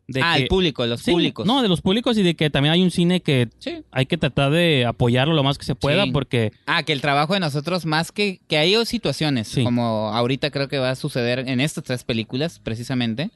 [0.09, 1.47] De ah, que- el público, los Sí, públicos.
[1.47, 3.83] No, de los públicos y de que también hay un cine que Sí.
[3.93, 6.11] hay que tratar de apoyarlo lo más que se pueda Sí.
[6.11, 10.69] porque Ah, que el trabajo de nosotros, más que que hay situaciones, como ahorita creo
[10.69, 13.31] que va a suceder en estas tres películas, precisamente,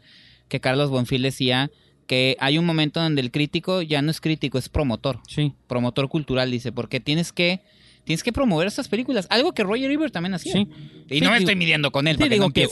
[0.49, 1.71] que Carlos Bonfil decía
[2.09, 6.09] que hay un momento donde el crítico ya no es crítico, es promotor, sí, promotor
[6.09, 7.61] cultural, dice, porque tienes que
[8.07, 10.53] tienes que promover estas películas, algo que Roger Ebert también hacía.
[10.55, 10.69] sí.
[11.09, 12.61] Y Sí, no me digo- estoy midiendo con él Sí, para que digo no que,
[12.63, 12.65] en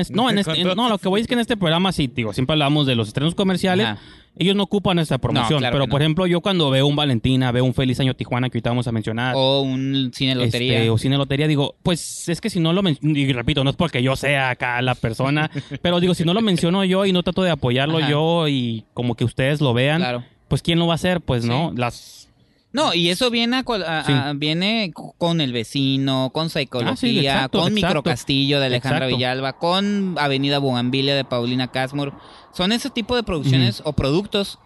[0.00, 2.32] este- no, en este- no, lo que voy es que en este programa sí, digo,
[2.32, 3.86] siempre hablamos de los estrenos comerciales.
[3.86, 3.98] Ajá.
[4.40, 7.64] Ellos no ocupan esta promoción, claro pero por ejemplo, yo cuando veo un Valentina, veo
[7.64, 10.76] un Feliz Año Tijuana que ahorita vamos a mencionar, O un cine lotería.
[10.78, 13.70] este, o cine lotería, digo, pues es que si no lo menciono, y repito, no
[13.70, 15.50] es porque yo sea acá la persona,
[15.82, 18.10] pero digo, si no lo menciono yo y no trato de apoyarlo Ajá.
[18.10, 20.24] yo y como que ustedes lo vean, Claro.
[20.46, 21.20] pues ¿quién lo va a hacer?
[21.20, 22.27] Pues no, las...
[22.70, 24.12] No, y eso viene a cual- a- Sí.
[24.12, 27.86] a- viene con El Vecino, con Psicología, Ah, sí, exacto, con exacto.
[27.88, 29.16] Microcastillo de Alejandra Exacto.
[29.16, 32.12] Villalba, con Avenida Bugambilia de Paulina Casmur.
[32.52, 34.58] Son ese tipo de producciones o productos,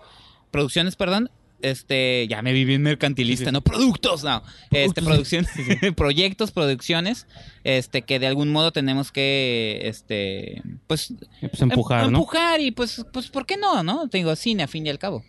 [0.51, 5.49] producciones, perdón, este, ya me vi bien mercantilista, no productos, no, este, producciones,
[5.97, 7.29] proyectos, producciones,
[7.63, 12.19] este, que de algún modo tenemos que, este, pues, Pues empujar, em- ¿no?
[12.19, 14.09] empujar y pues, pues, ¿por qué no, no?
[14.09, 15.23] Te digo, cine a fin y al cabo.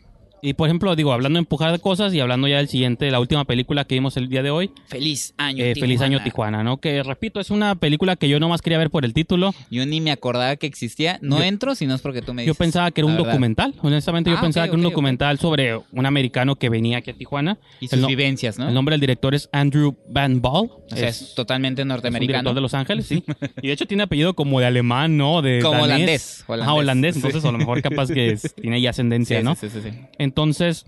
[0.46, 3.46] Y por ejemplo, digo, hablando de empujar cosas y hablando ya del siguiente, la última
[3.46, 6.78] película que vimos el día de hoy, Feliz año, eh, Feliz Año Tijuana, ¿no?
[6.82, 9.56] Que repito, es una película que yo nomás quería ver por el título.
[9.72, 11.18] Yo ni me acordaba que existía.
[11.22, 12.58] No Yo- entro si no es porque tú me Yo dices.
[12.58, 13.30] pensaba que era un verdad.
[13.30, 14.92] documental, honestamente yo Ah, pensaba ok, que era un ok, ok.
[14.94, 17.58] documental sobre un americano que venía aquí a Tijuana.
[17.80, 18.68] Y El sus no- vivencias, ¿no?
[18.68, 20.70] El nombre del director es Andrew Van Ball.
[20.92, 22.28] o sea, es, totalmente es un norteamericano.
[22.40, 23.24] director de Los Ángeles, sí.
[23.64, 25.42] Y de hecho tiene apellido como de alemán, ¿no?
[25.42, 25.88] De Como danés.
[25.88, 26.68] holandés, holandés.
[26.70, 27.16] Ah, holandés.
[27.16, 27.20] Sí.
[27.24, 29.56] Entonces, a lo mejor capaz que es- tiene ya ascendencia, Sí, ¿no?
[29.56, 29.98] sí, sí, sí, sí.
[30.34, 30.88] Entonces,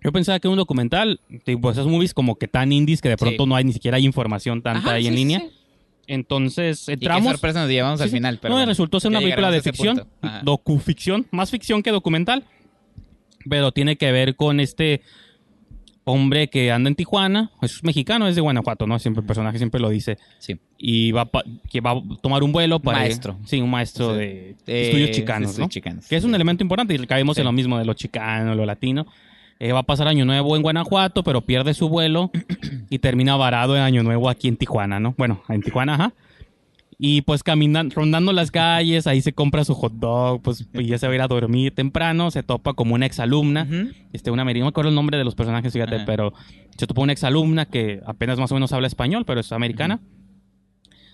[0.00, 3.42] yo pensaba que un documental, tipo, esos movies como que tan indies que de pronto
[3.42, 3.48] Sí.
[3.48, 5.40] no hay ni siquiera hay información tanta Ajá, ahí sí, en línea.
[5.40, 5.50] sí.
[6.06, 7.32] Entonces, Y qué entramos.
[7.32, 8.38] sorpresa nos llevamos al final.
[8.40, 10.06] Pero no, bueno, resultó ser una película de ficción,
[10.42, 12.44] docuficción, más ficción que documental,
[13.48, 15.02] pero tiene que ver con este
[16.10, 18.98] hombre que anda en Tijuana, es mexicano, es de Guanajuato, ¿no?
[18.98, 20.18] Siempre el personaje siempre lo dice.
[20.38, 20.58] Sí.
[20.78, 22.98] Y va pa- que va a tomar un vuelo para...
[22.98, 23.36] Maestro.
[23.44, 25.70] Sí, un maestro de Eh, estudios chicanos, estudios ¿no?
[25.70, 26.06] chicanos.
[26.08, 27.40] Que es un elemento importante y caemos Sí.
[27.40, 29.06] en lo mismo de lo chicano, lo latino.
[29.58, 32.30] Eh, va a pasar Año Nuevo en Guanajuato, pero pierde su vuelo
[32.88, 35.14] y termina varado en Año Nuevo aquí en Tijuana, ¿no?
[35.18, 36.12] Bueno, en Tijuana, ajá.
[37.02, 40.98] Y pues caminando, rondando las calles, ahí se compra su hot dog, pues y ya
[40.98, 43.90] se va a ir a dormir temprano, se topa como una exalumna, Ujú.
[44.12, 46.34] este, una no me acuerdo el nombre de los personajes, fíjate, pero
[46.76, 49.98] se topa una exalumna que apenas más o menos habla español, pero es americana.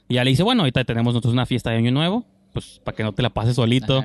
[0.08, 2.96] Y ya le dice, bueno, ahorita tenemos nosotros una fiesta de Año Nuevo, pues para
[2.96, 4.04] que no te la pases solito.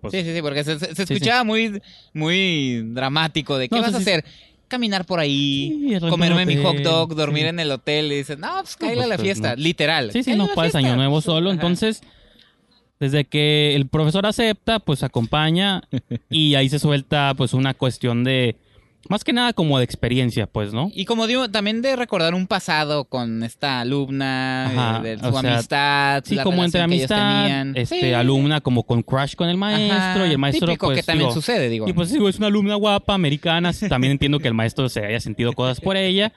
[0.00, 1.12] Pues, sí, sí, sí, porque se, se- se sí.
[1.12, 1.78] escuchaba muy,
[2.14, 4.24] muy dramático de qué No, vas sí, a hacer.
[4.68, 7.48] Caminar por ahí, Sí, comerme mi hot dog, dormir sí.
[7.48, 9.62] en el hotel y dices, no, pues cállale a la pues, fiesta, no.
[9.62, 10.12] literal.
[10.12, 10.88] Sí, sí, no a la pases fiesta.
[10.88, 11.48] año nuevo solo.
[11.50, 11.54] Ajá.
[11.54, 12.02] Entonces,
[13.00, 15.82] desde que el profesor acepta, pues acompaña
[16.30, 18.56] y ahí se suelta pues una cuestión de,
[19.08, 20.90] más que nada como de experiencia, pues, ¿no?
[20.92, 25.32] Y como digo, también de recordar un pasado con esta alumna, Ajá, eh, de o
[25.32, 28.12] su sea, amistad, Sí, la como entre amistad, este, Sí.
[28.12, 31.28] alumna como con crush con el maestro Ajá, y el maestro típico pues que también
[31.28, 31.88] digo, sucede, digo.
[31.88, 35.20] Y pues digo, es una alumna guapa, americana, también entiendo que el maestro se haya
[35.20, 36.32] sentido cosas por ella,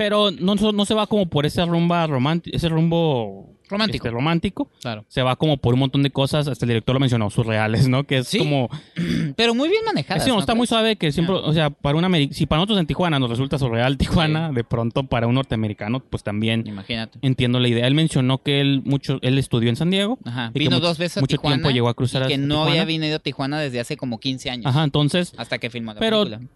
[0.00, 4.06] pero no, no se va como por ese rumba romántico, ese rumbo Romántico.
[4.06, 4.70] este, romántico.
[4.80, 5.04] Claro.
[5.08, 8.04] se va como por un montón de cosas, hasta el director lo mencionó, surreales, ¿no?
[8.04, 8.70] Que es Sí, como...
[9.36, 10.24] Pero muy bien manejadas.
[10.24, 12.60] Sí, no, ¿no está muy suave que siempre, o sea, para un ameri- si para
[12.60, 17.18] nosotros en Tijuana nos resulta surreal Tijuana, de pronto para un norteamericano, pues también Imagínate.
[17.20, 17.86] entiendo la idea.
[17.86, 20.18] Él mencionó que él mucho, él estudió en San Diego.
[20.24, 20.46] Ajá.
[20.48, 21.56] y que Vino mucho- dos veces a mucho Tijuana.
[21.56, 22.70] tiempo llegó a cruzar y que no Tijuana.
[22.70, 24.64] había venido a Tijuana desde hace como 15 años.
[24.66, 26.48] Ajá, entonces, Hasta que filmó la Pero- película.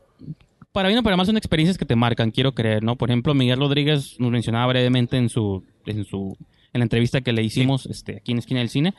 [0.74, 2.96] Para bien o para mal son experiencias que te marcan, quiero creer, ¿no?
[2.96, 6.36] Por ejemplo, Miguel Rodríguez nos mencionaba brevemente en su, en su,
[6.72, 8.92] en la entrevista que le hicimos, este, aquí en Esquina del Cine.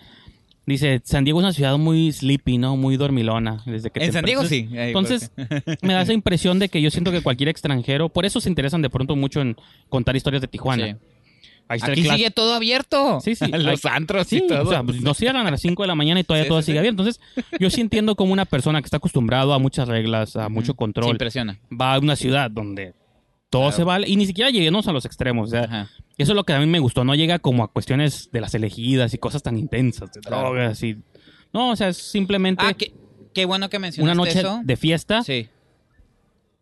[0.66, 2.78] Dice, San Diego es una ciudad muy sleepy, ¿no?
[2.78, 3.62] Muy dormilona.
[3.66, 4.70] Desde que En San Diego sí.
[4.72, 5.34] Ahí, Entonces,
[5.82, 8.82] me da esa impresión de que yo siento que cualquier extranjero, por eso se interesan
[8.82, 9.58] de pronto mucho en
[9.90, 10.94] contar historias de Tijuana.
[10.94, 10.96] Sí.
[11.68, 13.20] Ahí está el Aquí sigue todo abierto.
[13.22, 13.46] Sí, sí.
[13.52, 14.64] Los antros Sí, y todo.
[14.64, 16.62] o sea, pues nos cierran a las 5 de la mañana y todavía Sí, todo
[16.62, 17.02] sí, sigue abierto.
[17.04, 17.22] Entonces,
[17.60, 21.12] yo sí entiendo como una persona que está acostumbrado a muchas reglas, a mucho control,
[21.12, 21.60] impresiona.
[21.72, 22.94] va a una ciudad donde
[23.50, 23.76] todo Claro.
[23.78, 25.48] se vale y ni siquiera lleguemos a los extremos.
[25.48, 25.90] O sea, Ajá.
[26.18, 27.04] eso es lo que a mí me gustó.
[27.04, 30.50] No llega como a cuestiones de las elegidas y cosas tan intensas, de Claro.
[30.50, 30.98] drogas y...
[31.54, 32.94] No, o sea, es simplemente Ah, qué,
[33.34, 34.62] qué bueno que una mencionaste noche eso.
[34.64, 35.48] de fiesta Sí.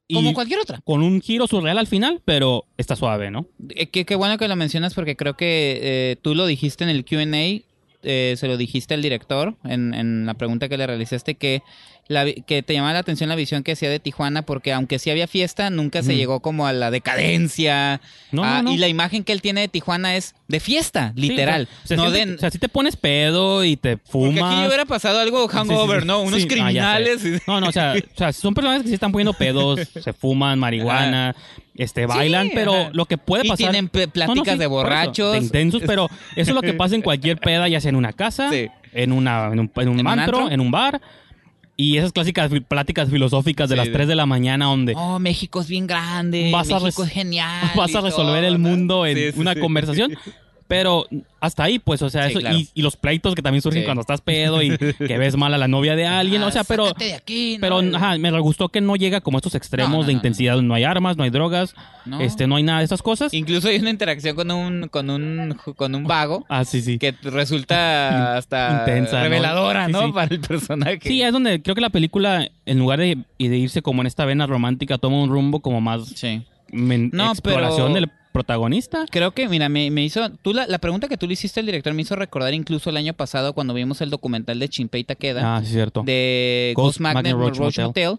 [0.07, 0.81] Y Como cualquier otra.
[0.83, 3.47] con un giro surreal al final, pero está suave, ¿no?
[3.69, 6.89] Eh, Qué, qué bueno que lo mencionas porque creo que eh, tú lo dijiste en
[6.89, 7.25] el QA,
[8.03, 11.63] eh, se lo dijiste al director en, en la pregunta que le realizaste, que,
[12.07, 15.09] la, que te llamaba la atención la visión que hacía de Tijuana porque aunque sí
[15.09, 18.01] había fiesta, nunca se llegó como a la decadencia.
[18.31, 18.73] No, no, no.
[18.73, 21.67] Y la imagen que él tiene de Tijuana es de fiesta, literal.
[21.67, 22.35] Sí, o sea, no siente- de...
[22.35, 24.39] o sea, si te pones pedo y te fumas...
[24.39, 26.07] porque aquí hubiera pasado algo hangover, Sí, sí, sí.
[26.07, 26.21] ¿no?
[26.21, 27.21] Unos ah, criminales.
[27.47, 30.59] No, no, o sea, o sea, son personas que sí están poniendo pedos, se fuman
[30.59, 31.35] marihuana,
[31.75, 32.89] este, bailan, pero ajá.
[32.93, 33.69] lo que puede Y pasar...
[33.71, 35.31] tienen pl- pláticas No, no, sí, de eso, borrachos.
[35.33, 38.13] de intensos, pero eso es lo que pasa en cualquier peda, ya sea en una
[38.13, 38.67] casa, Sí.
[38.91, 40.51] en, una, en un, en un ¿En un antro, antro?
[40.51, 41.01] en un bar,
[41.75, 45.59] y esas clásicas pláticas filosóficas de las de- 3 de la mañana donde Oh, México
[45.61, 46.51] es bien grande.
[46.51, 47.71] Vas a México res- es genial.
[47.75, 49.59] vas a resolver todo, el mundo en una sí.
[49.59, 50.15] conversación.
[50.67, 51.05] Pero
[51.41, 52.57] hasta ahí, pues, o sea, Sí, eso, claro.
[52.57, 53.85] y, y los pleitos que también surgen Sí.
[53.85, 56.63] cuando estás pedo y que ves mal a la novia de alguien, Ah, o sea,
[56.63, 56.93] pero...
[56.93, 57.97] de aquí, Pero, ¿no?
[57.97, 60.61] ajá, me gustó que no llega como a estos extremos No, de intensidad.
[60.61, 60.73] No.
[60.73, 62.21] hay armas, no hay drogas, No.
[62.21, 63.33] este, no hay nada de esas cosas.
[63.33, 66.97] Incluso hay una interacción con un, con un, con un vago Ah, sí, sí.
[66.97, 70.05] que resulta hasta Intensa, reveladora, ¿no?
[70.07, 70.11] sí.
[70.13, 70.99] Para el personaje.
[71.03, 74.07] Sí, es donde creo que la película, en lugar de, y de irse como en
[74.07, 76.41] esta vena romántica, toma un rumbo como más Sí.
[76.71, 79.05] No, exploración pero- del protagonista.
[79.09, 80.29] Creo que, mira, me, me hizo.
[80.41, 82.97] Tú la, la pregunta que tú le hiciste al director me hizo recordar incluso el
[82.97, 85.55] año pasado cuando vimos el documental de Chimpei Takeda.
[85.57, 86.03] Ah, sí, cierto.
[86.05, 88.17] de Ghost Ghost Magnet Magnet Roach, Motel.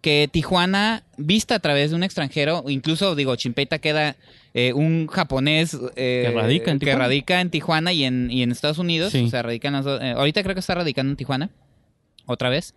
[0.00, 4.16] que Tijuana, vista a través de un extranjero, incluso, digo, Chimpei queda
[4.74, 7.04] un japonés eh, Que radica en que Tijuana.
[7.04, 9.24] radica en Tijuana y en, y en Estados Unidos, Sí.
[9.24, 11.50] o sea, radica en las dos- eh, ahorita creo que está radicando en Tijuana,
[12.26, 12.74] otra vez.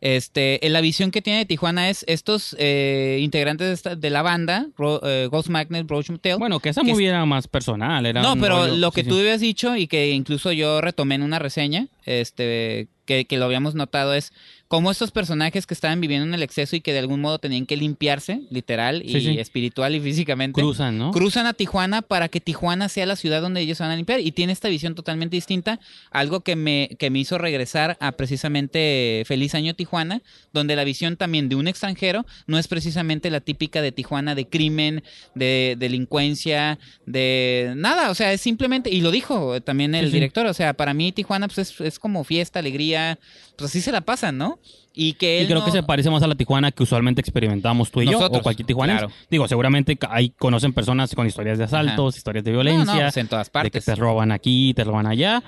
[0.00, 4.22] Este, la visión que tiene de Tijuana es estos eh, integrantes de, esta- de la
[4.22, 8.06] banda, Ro- eh, Ghost Magnet Roach Motel, Bueno, que esa que movie era más personal.
[8.06, 9.20] Era no, pero rollo- lo que sí, tú sí.
[9.20, 13.74] habías dicho y que incluso yo retomé en una reseña, este, que, que lo habíamos
[13.74, 14.32] notado es
[14.70, 17.66] cómo estos personajes que estaban viviendo en el exceso y que de algún modo tenían
[17.66, 21.10] que limpiarse, literal y Sí, espiritual y físicamente, cruzan, ¿no?
[21.10, 24.20] cruzan a Tijuana para que Tijuana sea la ciudad donde ellos se van a limpiar
[24.20, 25.80] y tiene esta visión totalmente distinta,
[26.12, 31.16] algo que me, que me hizo regresar a precisamente Feliz Año Tijuana, donde la visión
[31.16, 35.02] también de un extranjero no es precisamente la típica de Tijuana de crimen,
[35.34, 40.12] de delincuencia, de nada, o sea, es simplemente, y lo dijo también el sí.
[40.12, 43.18] director, o sea, para mí Tijuana pues, es, es como fiesta, alegría,
[43.56, 44.59] pues así se la pasan, ¿no?
[44.92, 47.20] Y que él Y creo no- que se parece más a la Tijuana que usualmente
[47.20, 49.08] experimentamos tú y yo, o cualquier claro.
[49.30, 53.16] Digo, seguramente ahí conocen personas con historias de asaltos, historias de No, no, violencia, pues
[53.18, 53.84] en todas de que partes.
[53.84, 55.42] te roban aquí, te roban allá,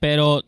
[0.00, 0.42] pero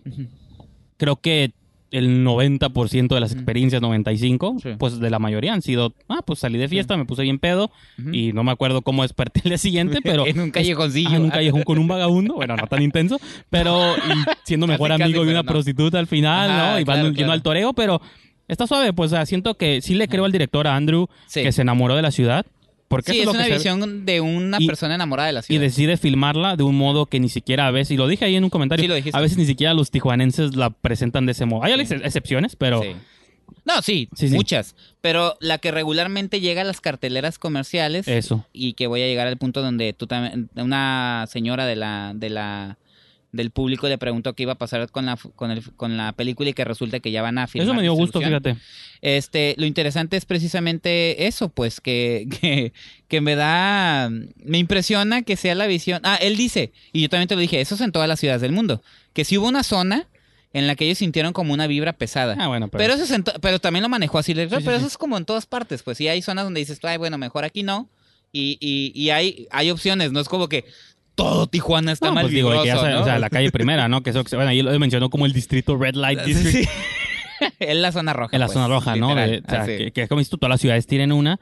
[0.97, 1.53] creo que
[1.91, 4.71] el 90% de las experiencias, 95, Sí.
[4.79, 7.71] pues de la mayoría han sido, ah, pues salí de fiesta, me puse bien pedo
[8.13, 10.27] y no me acuerdo cómo desperté el día siguiente, pero...
[10.27, 11.11] en un callejoncillo.
[11.11, 13.19] Ah, en un callejón con un vagabundo, bueno, no tan intenso,
[13.51, 15.49] pero y siendo mejor casi, amigo de una no.
[15.49, 16.81] prostituta al final, Ajá, ¿no?
[16.81, 17.33] Y van claro, yendo claro.
[17.33, 18.01] al toreo, pero
[18.49, 21.43] está suave, pues o sea, siento que sí le creo al director, a Andrew, Sí.
[21.43, 22.45] que se enamoró de la ciudad,
[22.89, 25.33] porque Sí, eso es lo una que se- visión de una Y- persona enamorada de
[25.35, 25.61] la y ciudad.
[25.61, 28.45] decide filmarla de un modo que ni siquiera a veces, y lo dije ahí en
[28.45, 29.17] un comentario, Sí, lo dijiste.
[29.17, 31.65] a veces ni siquiera los tijuanenses la presentan de ese modo.
[31.65, 32.89] Hay ex- excepciones, pero Sí.
[33.65, 34.09] No, sí.
[34.31, 34.75] muchas.
[35.03, 38.47] Pero la que regularmente llega a las carteleras comerciales eso.
[38.53, 42.31] y que voy a llegar al punto donde tú también, una señora de la, de
[42.31, 42.79] la,
[43.33, 46.49] del público le preguntó qué iba a pasar con la, con el, con la película
[46.49, 47.67] y que resulta que ya van a filmar.
[47.67, 48.57] Eso me dio gusto, fíjate.
[49.03, 52.73] Este, lo interesante es precisamente eso, pues, que, que,
[53.07, 56.01] que me da, me impresiona que sea la visión.
[56.05, 58.41] Ah, él dice, y yo también te lo dije, eso es en todas las ciudades
[58.41, 60.09] del mundo, que si hubo una zona
[60.55, 62.35] en la que ellos sintieron como una vibra pesada.
[62.39, 64.69] Ah, bueno, pero, Pero eso es pero también lo manejó así, Sí, pero sí.
[64.69, 67.45] eso es como en todas partes, pues sí hay zonas donde dices, ay, bueno, mejor
[67.45, 67.89] aquí no.
[68.33, 70.65] Y, y, y hay, hay opciones, no es como que
[71.19, 74.03] todo Tijuana está No, mal pues digo, que ya o sea, la calle primera, ¿no?
[74.03, 76.69] Que eso, que se- bueno, ahí lo mencionó como el distrito Red Light District.
[77.41, 77.47] Sí.
[77.61, 78.35] es la zona roja.
[78.35, 79.15] En la pues, zona roja, ¿no?
[79.15, 81.39] De- o sea, que, que como dices tú, todas las ciudades tienen una.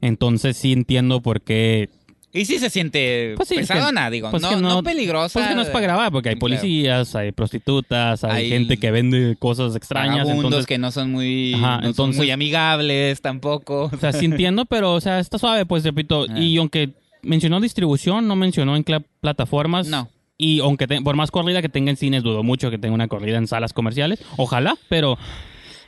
[0.00, 1.88] Entonces sí entiendo por qué.
[2.32, 4.82] Y sí se siente Pues sí, es que- pesadona, digo, pues no, que no- no
[4.82, 5.38] peligrosa.
[5.38, 8.90] Pues que no es para grabar, porque hay policías, hay prostitutas, hay, Hay gente que
[8.90, 10.28] vende cosas extrañas.
[10.28, 13.88] Entonces, que no son muy, Ajá, no son entonces- muy amigables tampoco.
[13.92, 16.26] o sea, sí entiendo, pero, o sea, está suave, pues repito.
[16.28, 16.38] Ah.
[16.38, 16.90] Y aunque
[17.26, 18.84] mencionó distribución, no mencionó en
[19.20, 19.88] plataformas.
[19.88, 20.08] No.
[20.38, 23.08] Y aunque te- por más corrida que tenga en cines, dudo mucho que tenga una
[23.08, 24.22] corrida en salas comerciales.
[24.36, 25.18] Ojalá, pero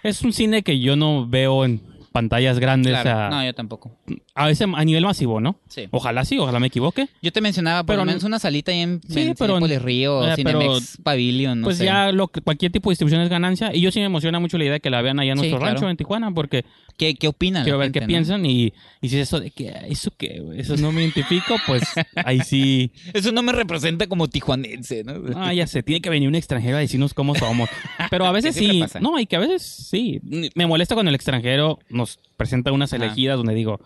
[0.03, 2.93] es un cine que yo no veo en pantallas grandes.
[2.93, 3.91] Claro, sea, no, yo tampoco.
[4.35, 5.59] a, veces a nivel masivo, ¿no?
[5.69, 5.89] Sí.
[5.91, 7.09] Ojalá sí, ojalá me equivoque.
[7.23, 9.59] Yo te mencionaba por Pero lo no- menos una salita ahí en, Sí, en pero-
[9.61, 11.85] Río eh, pero- Cinemex Pavilion, no pues sé.
[11.85, 13.75] ya lo cualquier tipo de distribución es ganancia.
[13.75, 15.43] Y yo sí me emociona mucho la idea de que la vean allá en Sí,
[15.43, 15.75] nuestro claro.
[15.75, 16.65] rancho en Tijuana, porque
[16.97, 17.63] ¿Qué, qué opinan?
[17.63, 18.09] quiero ver gente, qué no?
[18.09, 18.45] piensan.
[18.47, 21.83] Y, y si eso de que eso que eso no me identifico, pues
[22.25, 22.91] ahí sí.
[23.15, 25.15] Eso no me representa como tijuanense, ¿no?
[25.37, 27.69] Ah, ya sé, tiene que venir un extranjero a decirnos cómo somos.
[28.11, 28.83] Pero a veces sí.
[29.01, 30.21] No, y que a veces sí.
[30.55, 33.81] Me molesta cuando el extranjero nos presenta unas elegidas donde digo,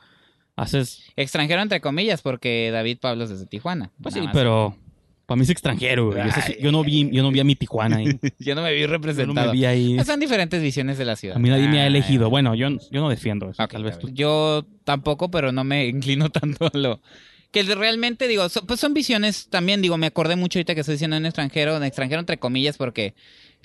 [0.56, 1.02] haces.
[1.16, 3.90] Extranjero entre comillas, porque David Pablo es desde Tijuana.
[4.00, 4.76] Pues sí, pero
[5.26, 6.12] para mí es extranjero.
[6.12, 6.22] güey.
[6.60, 8.06] Yo no vi, yo no vi a mi Tijuana ahí.
[8.38, 9.46] Yo no me vi Yo no representado.
[9.52, 9.98] me vi ahí.
[10.04, 11.36] Son diferentes visiones de la ciudad.
[11.36, 12.28] A mí nadie me ha Ah, elegido.
[12.28, 13.66] Bueno, yo, yo no defiendo eso.
[13.66, 14.08] Tal vez tú.
[14.10, 17.00] Yo tampoco, pero no me inclino tanto a lo...
[17.50, 20.94] Que realmente, digo, so- pues son visiones también, digo, me acordé mucho ahorita que estoy
[20.94, 23.14] diciendo en extranjero, en extranjero entre comillas, porque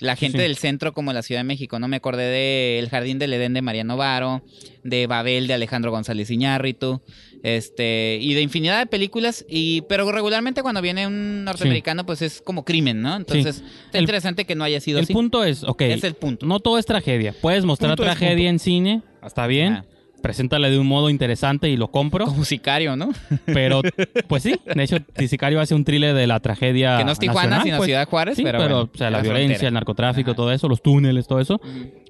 [0.00, 0.42] la gente sí.
[0.42, 1.88] del centro como la Ciudad de México, ¿no?
[1.88, 4.42] Me acordé de El Jardín del Edén de Mariano Varo,
[4.84, 7.02] de Babel de Alejandro González Iñárritu,
[7.42, 12.40] este, y de infinidad de películas, y pero regularmente cuando viene un norteamericano, pues es
[12.42, 13.16] como crimen, ¿no?
[13.16, 15.12] Entonces, está El- interesante que no haya sido El así.
[15.12, 16.46] punto es, ok, Es el punto.
[16.46, 17.34] no todo es tragedia.
[17.40, 19.72] Puedes mostrar Punto tragedia en cine, está bien.
[19.74, 19.84] Ah.
[20.22, 22.24] Preséntala de un modo interesante y lo compro.
[22.26, 23.10] Como sicario, ¿no?
[23.46, 23.82] Pero,
[24.26, 24.96] pues sí, de hecho,
[25.28, 26.98] Sicario hace un thriller de la tragedia.
[26.98, 27.86] que no es Tijuana, nacional, sino pues.
[27.86, 29.68] Ciudad Juárez, Sí, pero, pero, bueno, o sea, la la violencia, frontera.
[29.68, 30.36] el narcotráfico, Ajá.
[30.36, 31.60] todo eso, los túneles, todo eso.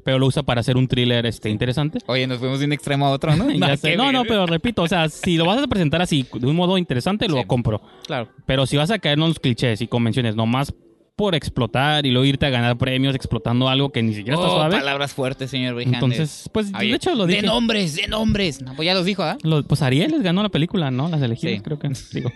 [0.04, 1.98] Pero lo usa para hacer un thriller este, interesante.
[2.06, 3.50] Oye, nos fuimos de un extremo a otro, ¿no?
[3.68, 3.96] Ya sé.
[3.96, 6.78] No, no, pero repito, o sea, si lo vas a presentar así, de un modo
[6.78, 7.44] interesante, lo Sí.
[7.46, 7.82] compro.
[8.06, 8.28] Claro.
[8.46, 10.72] Pero si vas a caer en los clichés y convenciones nomás
[11.18, 14.54] por explotar y luego irte a ganar premios explotando algo que ni siquiera está Oh,
[14.54, 16.00] suave, palabras fuertes, señor Brijandes.
[16.00, 17.40] entonces, pues, de hecho lo dije.
[17.42, 18.62] De nombres, de nombres.
[18.62, 19.36] No, pues ya los dijo, ¿ah?
[19.42, 21.08] Lo- pues Ariel les ganó la película, ¿no?
[21.08, 21.60] Las elegidas, Sí.
[21.60, 21.88] creo que.
[22.12, 22.30] Digo.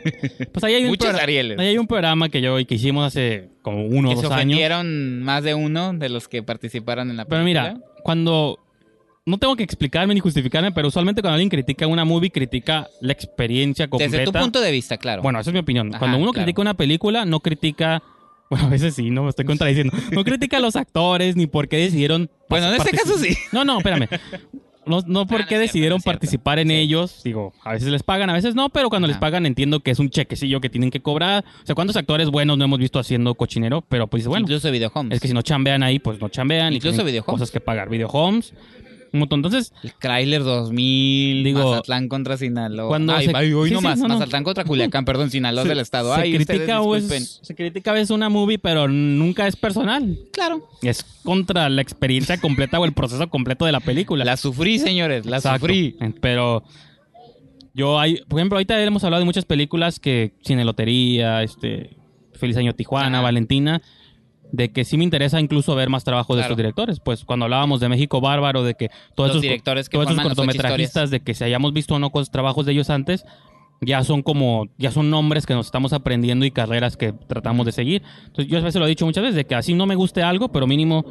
[0.53, 1.59] Pues ahí hay un, Arieles.
[1.61, 4.35] ahí hay un programa que yo que hicimos hace como uno o se dos años.
[4.57, 7.75] ofendieron más de uno de los que participaron en la Pero película.
[7.75, 8.59] mira, cuando.
[9.25, 13.13] No tengo que explicarme ni justificarme, pero usualmente cuando alguien critica una movie, critica la
[13.13, 14.11] experiencia completa.
[14.17, 15.23] Desde tu punto de vista, claro.
[15.23, 15.91] Bueno, esa es mi opinión.
[15.91, 16.45] Ajá, Cuando uno claro.
[16.45, 18.03] critica una película, no critica.
[18.53, 19.97] Bueno, a veces sí, no me estoy contradiciendo.
[20.11, 22.29] No critica a los actores ni por qué decidieron.
[22.51, 23.35] Bueno, en este caso sí.
[23.51, 24.09] No, no, espérame.
[24.85, 26.19] No, no por no es qué cierto, decidieron no es cierto.
[26.19, 26.75] participar en Sí.
[26.75, 27.21] ellos.
[27.25, 29.99] Digo, a veces les pagan, a veces no, pero cuando les pagan entiendo que es
[30.01, 31.45] un chequecillo que tienen que cobrar.
[31.63, 33.81] O sea, ¿cuántos actores buenos no hemos visto haciendo cochinero?
[33.89, 35.15] Pero pues bueno, Incluso Video Homes.
[35.15, 36.75] es que si no chambean ahí, pues no chambean.
[36.75, 37.41] y Incluso tienen Video Homes.
[37.41, 37.89] Cosas que pagar.
[37.89, 38.53] Video Homes.
[39.13, 39.39] Un montón.
[39.41, 42.89] Entonces, El Chrysler 2000, Digo, Mazatlán contra Sinaloa.
[42.89, 43.99] cuando Ay, se- ay, hoy sí, no sí, más.
[43.99, 44.15] no, no.
[44.15, 46.15] Mazatlán contra Culiacán, perdón, Sinaloa se, del estado.
[46.15, 47.45] se Ay, ustedes critica, o es- disculpen.
[47.45, 50.19] se critica a veces una movie, pero nunca es personal.
[50.33, 50.67] Claro.
[50.83, 54.25] Es contra la experiencia completa o el proceso completo de la película.
[54.25, 55.61] La sufrí, señores, la Exacto.
[55.61, 55.97] sufrí.
[56.23, 56.63] Pero
[57.75, 61.97] yo hay, por ejemplo, ahorita hemos hablado de muchas películas que Cine Lotería, este,
[62.35, 63.21] Feliz Año Tijuana.
[63.21, 63.83] Valentina.
[64.53, 66.53] De que sí me interesa incluso ver más trabajo de Claro.
[66.53, 67.01] estos directores.
[67.01, 70.23] Pues cuando hablábamos de México Bárbaro, de que todos Los esos, directores que todos esos
[70.23, 73.25] cortometrajistas, de que si hayamos visto o no cosas, trabajos de ellos antes,
[73.85, 77.73] ya son como, ya son nombres que nos estamos aprendiendo y carreras que tratamos de
[77.73, 78.03] seguir.
[78.27, 80.23] Entonces yo a veces lo he dicho muchas veces, de que así no me guste
[80.23, 81.03] algo, pero mínimo,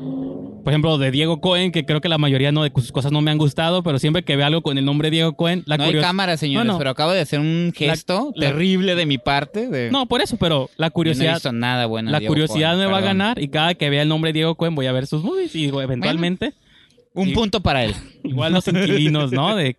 [0.63, 3.21] por ejemplo, de Diego Cohen, que creo que la mayoría no de sus cosas no
[3.21, 5.83] me han gustado, pero siempre que veo algo con el nombre Diego Cohen, la no
[5.83, 6.77] hay cámara, señores, No, no.
[6.79, 9.67] pero acabo de hacer un gesto la- terrible de mi parte.
[9.67, 9.91] De...
[9.91, 12.09] No, por eso, pero la Yo no he curiosidad, visto nada bueno.
[12.11, 14.55] la Diego curiosidad Cohen, me va a ganar y cada que vea el nombre Diego
[14.55, 16.53] Cohen voy a ver sus movies y digo, eventualmente,
[17.13, 17.93] Un Y- punto para él.
[18.23, 19.55] igual los inquilinos, ¿no?
[19.55, 19.75] De,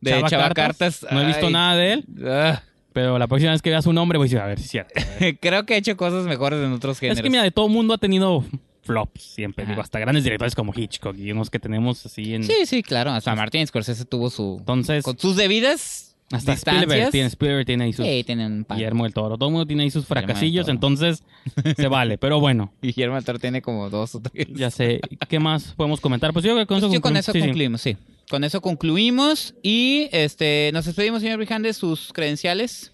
[0.00, 1.52] De Chava Cartas, No he visto ay.
[1.52, 2.62] nada de él, Ah,
[2.92, 4.92] pero la próxima vez que vea su nombre voy a decir, a ver si cierto.
[5.40, 7.18] Creo que ha hecho cosas mejores en otros géneros.
[7.18, 8.44] Es que mira, de todo mundo ha tenido
[8.82, 12.42] flops siempre, digo, hasta grandes directores como Hitchcock y unos que tenemos así en...
[12.42, 13.12] Sí, sí, claro.
[13.12, 14.56] Hasta Martin Scorsese tuvo su...
[14.58, 16.82] Entonces, Con sus debidas hasta distancias.
[16.84, 18.06] Spielberg tiene, Spielberg tiene ahí sus...
[18.06, 18.76] Sí, tienen un par.
[18.76, 21.22] Guillermo del Toro, todo el mundo tiene ahí sus fracasillos, entonces
[21.76, 24.48] se vale, pero bueno, Guillermo del Toro tiene como dos o tres.
[24.54, 26.32] ya sé, ¿qué más podemos comentar?
[26.32, 27.96] Pues yo creo que con Pues eso yo con eso sí, concluimos, sí.
[28.30, 32.92] Con eso concluimos y este nos despedimos, señor Brijandes, sus credenciales.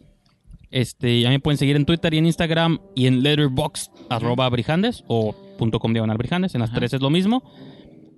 [0.70, 5.04] Este, ya me pueden seguir en Twitter y en Instagram y en Letterboxd, arroba brijandes
[5.06, 6.54] o punto com diagonal brijandes.
[6.54, 6.80] En las Ajá.
[6.80, 7.42] tres es lo mismo.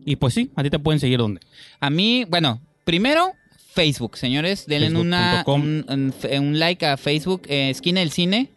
[0.05, 1.41] Y pues sí, a ti te pueden seguir donde.
[1.79, 3.33] A mí, bueno, primero
[3.73, 8.49] Facebook, señores, denle una un, un- un like a Facebook, eh, Esquina del Cine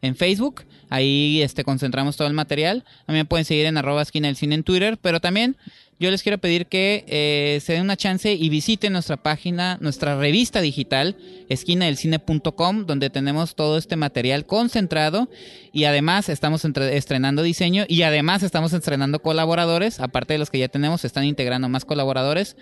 [0.00, 0.64] en Facebook.
[0.88, 2.84] Ahí este concentramos todo el material.
[3.06, 5.56] Me pueden seguir en arroba esquina del cine en Twitter, pero también
[5.98, 10.18] yo les quiero pedir que eh, se den una chance y visiten nuestra página, nuestra
[10.18, 11.16] revista digital,
[11.48, 15.28] esquinadelcine.com, donde tenemos todo este material concentrado
[15.72, 20.58] y además estamos entre- estrenando diseño y además estamos estrenando colaboradores, aparte de los que
[20.58, 22.56] ya tenemos, se están integrando más colaboradores.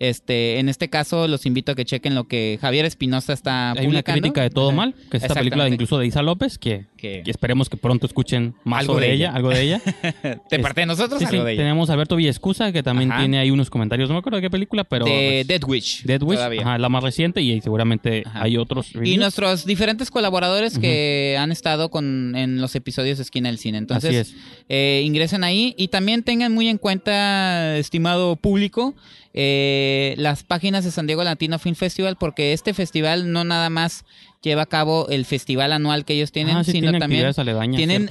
[0.00, 3.80] Este, en este caso los invito a que chequen lo que Javier Espinosa está Hay
[3.86, 4.20] una publicando.
[4.22, 6.86] crítica de todo mal, que es esta película incluso de Isa López, que,
[7.26, 9.36] esperemos que pronto escuchen más Algo sobre de ella, ella.
[9.36, 9.82] algo de ella.
[10.50, 11.60] de parte de nosotros, Sí, sí, algo de ella.
[11.64, 13.20] tenemos a Alberto Villescusa, que también Ajá.
[13.20, 15.04] tiene ahí unos comentarios, no me acuerdo de qué película, pero...
[15.04, 16.02] de pues, Dead Witch.
[16.04, 16.62] Dead Wish, todavía.
[16.62, 18.44] ajá, la más reciente y seguramente Ajá.
[18.44, 23.50] hay otros Y nuestros diferentes colaboradores que han estado con, en los episodios de Esquina
[23.50, 23.76] del Cine.
[23.76, 24.36] Entonces, Así es.
[24.70, 28.94] eh, ingresen ahí y también tengan muy en cuenta, estimado público,
[29.34, 34.04] eh, las páginas de San Diego Latino Film Festival, porque este festival no nada más
[34.42, 37.76] lleva a cabo el festival anual que ellos tienen, Ah, sí, sino tiene también aledañas,
[37.76, 38.08] tienen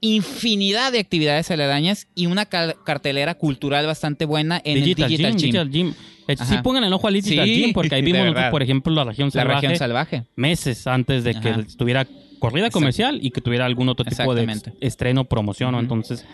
[0.00, 5.38] infinidad de actividades aledañas y una cartelera cultural bastante buena en Digital, el Digital Gym,
[5.38, 5.94] Gym, Digital Gym.
[6.28, 8.92] Eh, Sí pongan el ojo al Digital Sí, Gym, porque ahí vimos, nosotros, por ejemplo,
[8.92, 10.24] la región la salvaje, región salvaje.
[10.36, 11.60] meses antes de que Ajá.
[11.60, 12.06] estuviera
[12.38, 14.46] corrida comercial y que tuviera algún otro tipo de
[14.80, 15.74] estreno, promoción.
[15.74, 15.82] Ujú.
[15.82, 16.24] Entonces,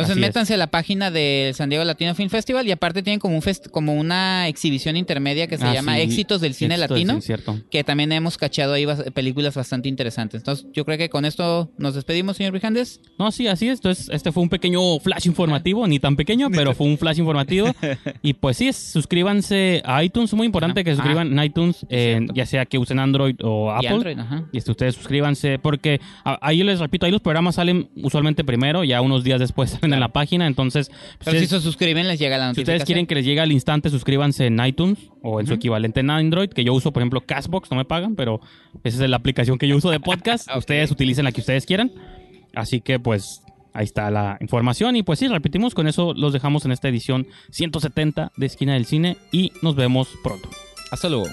[0.00, 0.26] Entonces Así es.
[0.28, 3.42] métanse a la página del San Diego Latino Film Festival y aparte tienen como un
[3.42, 6.90] fest- como una exhibición intermedia que se ah, llama sí, Éxitos del Cine éxitos
[7.24, 10.40] Latino, que también hemos cachado ahí películas bastante interesantes.
[10.40, 13.00] Entonces yo creo que con esto nos despedimos, señor Brijandes.
[13.18, 13.78] No, sí, así es.
[13.78, 17.68] Entonces, este fue un pequeño flash informativo, ni tan pequeño, pero fue un flash informativo.
[18.22, 18.72] Y pues sí,
[19.12, 20.84] suscríbanse a iTunes, muy importante Ajá.
[20.84, 23.88] que se suscriban en iTunes, eh, ya sea que usen Android o Y Apple.
[23.88, 24.44] Android, ajá.
[24.52, 29.00] Y este, ustedes suscríbanse, porque ahí les repito, ahí los programas salen usualmente primero, ya
[29.00, 32.38] unos días después salen en la página, entonces pues, Pero si se suscriben les llega
[32.38, 32.74] la si notificación.
[32.74, 36.10] ustedes quieren que les llegue al instante, suscríbanse en iTunes o en su equivalente en
[36.10, 38.40] Android, que yo uso, por ejemplo, Castbox, no me pagan, pero
[38.84, 40.48] esa es la aplicación que yo uso de podcast.
[40.56, 41.92] Ustedes utilicen la que ustedes quieran.
[42.54, 46.64] Así que pues ahí está la información y pues sí, repetimos, con eso los dejamos
[46.64, 50.48] en esta edición 170 de Esquina del Cine y nos vemos pronto.
[50.90, 51.26] Hasta luego.